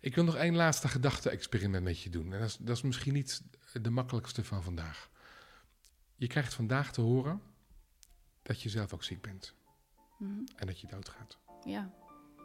[0.00, 2.32] ik wil nog één laatste gedachte-experiment met je doen.
[2.32, 3.42] En dat is, dat is misschien niet
[3.72, 5.10] de makkelijkste van vandaag.
[6.16, 7.42] Je krijgt vandaag te horen
[8.42, 9.54] dat je zelf ook ziek bent
[10.18, 10.42] Mhm.
[10.56, 11.38] en dat je doodgaat.
[11.64, 11.90] Ja,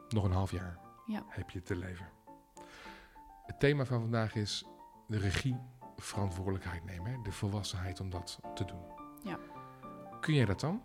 [0.09, 1.25] Nog een half jaar Ja.
[1.27, 2.09] heb je te leven.
[3.45, 4.65] Het thema van vandaag is
[5.07, 5.57] de regie,
[5.95, 7.11] verantwoordelijkheid nemen.
[7.11, 7.21] Hè?
[7.21, 8.81] De volwassenheid om dat te doen.
[9.23, 9.37] Ja.
[10.19, 10.81] Kun jij dat dan?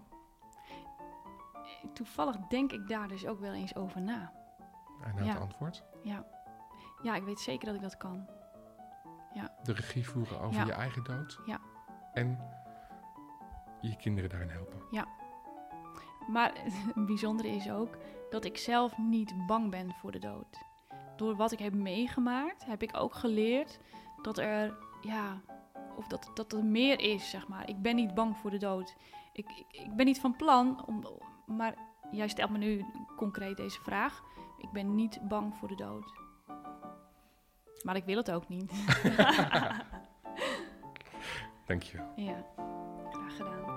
[1.93, 4.33] toevallig denk ik daar dus ook wel eens over na.
[5.03, 5.33] En nou Ja.
[5.33, 5.85] het antwoord.
[6.03, 6.25] Ja.
[7.03, 8.27] ja, ik weet zeker dat ik dat kan.
[9.63, 10.65] De regie voeren over Ja.
[10.67, 11.41] je eigen dood.
[11.47, 11.61] Ja.
[12.13, 12.39] En
[13.81, 14.81] je kinderen daarin helpen.
[16.29, 16.53] Maar
[16.95, 17.97] het bijzondere is ook
[18.31, 20.59] dat ik zelf niet bang ben voor de dood.
[21.17, 23.79] Door wat ik heb meegemaakt, heb ik ook geleerd
[24.25, 25.41] dat er, ja,
[25.97, 27.69] of dat, dat er meer is, zeg maar.
[27.69, 28.97] Ik ben niet bang voor de dood.
[29.33, 31.05] Ik, ik, ik ben niet van plan, om,
[31.47, 31.75] maar
[32.11, 32.85] jij stelt me nu
[33.17, 34.23] concreet deze vraag.
[34.59, 36.13] Ik ben niet bang voor de dood.
[37.83, 38.73] Maar ik wil het ook niet.
[41.67, 42.13] Dankjewel.
[42.17, 42.47] ja,
[43.11, 43.72] graag gedaan.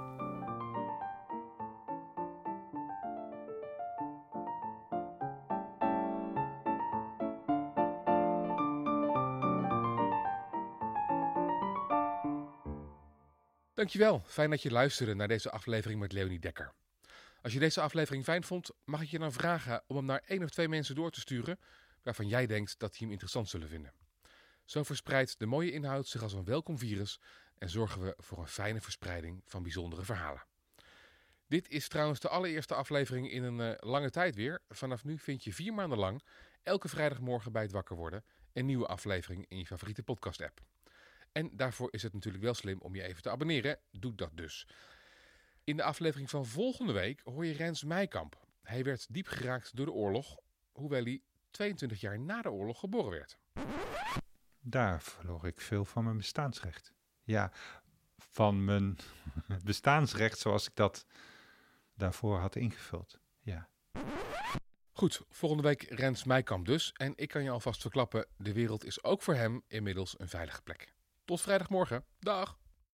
[13.85, 14.23] Dankjewel.
[14.25, 16.73] Fijn dat je luisterde naar deze aflevering met Leonie Dekker.
[17.41, 20.43] Als je deze aflevering fijn vond, mag ik je dan vragen om hem naar één
[20.43, 21.59] of twee mensen door te sturen
[22.03, 23.93] waarvan jij denkt dat die hem interessant zullen vinden.
[24.63, 27.19] Zo verspreidt de mooie inhoud zich als een welkom virus
[27.57, 30.45] en zorgen we voor een fijne verspreiding van bijzondere verhalen.
[31.47, 34.61] Dit is trouwens de allereerste aflevering in een eh, lange tijd weer.
[34.69, 36.23] Vanaf nu vind je vier maanden lang,
[36.63, 38.23] elke vrijdagmorgen bij het wakker worden,
[38.53, 40.61] een nieuwe aflevering in je favoriete podcast-app.
[41.35, 43.79] En daarvoor is het natuurlijk wel slim om je even te abonneren.
[43.91, 44.67] Doe dat dus.
[45.63, 48.47] In de aflevering van volgende week hoor je Rens Meijkamp.
[48.61, 50.39] Hij werd diep geraakt door de oorlog,
[50.71, 51.21] hoewel hij
[51.51, 53.37] 22 jaar na de oorlog geboren werd.
[54.59, 56.93] Daar verloor ik veel van mijn bestaansrecht.
[57.23, 57.51] Ja,
[58.17, 58.97] van mijn
[59.63, 61.05] bestaansrecht zoals ik dat
[61.93, 63.19] daarvoor had ingevuld.
[63.41, 63.69] Ja.
[64.91, 66.91] Goed, volgende week Rens Meijkamp dus.
[66.91, 70.61] En ik kan je alvast verklappen, de wereld is ook voor hem inmiddels een veilige
[70.61, 70.94] plek.
[71.25, 72.05] Tot vrijdagmorgen.
[72.19, 72.57] Dag!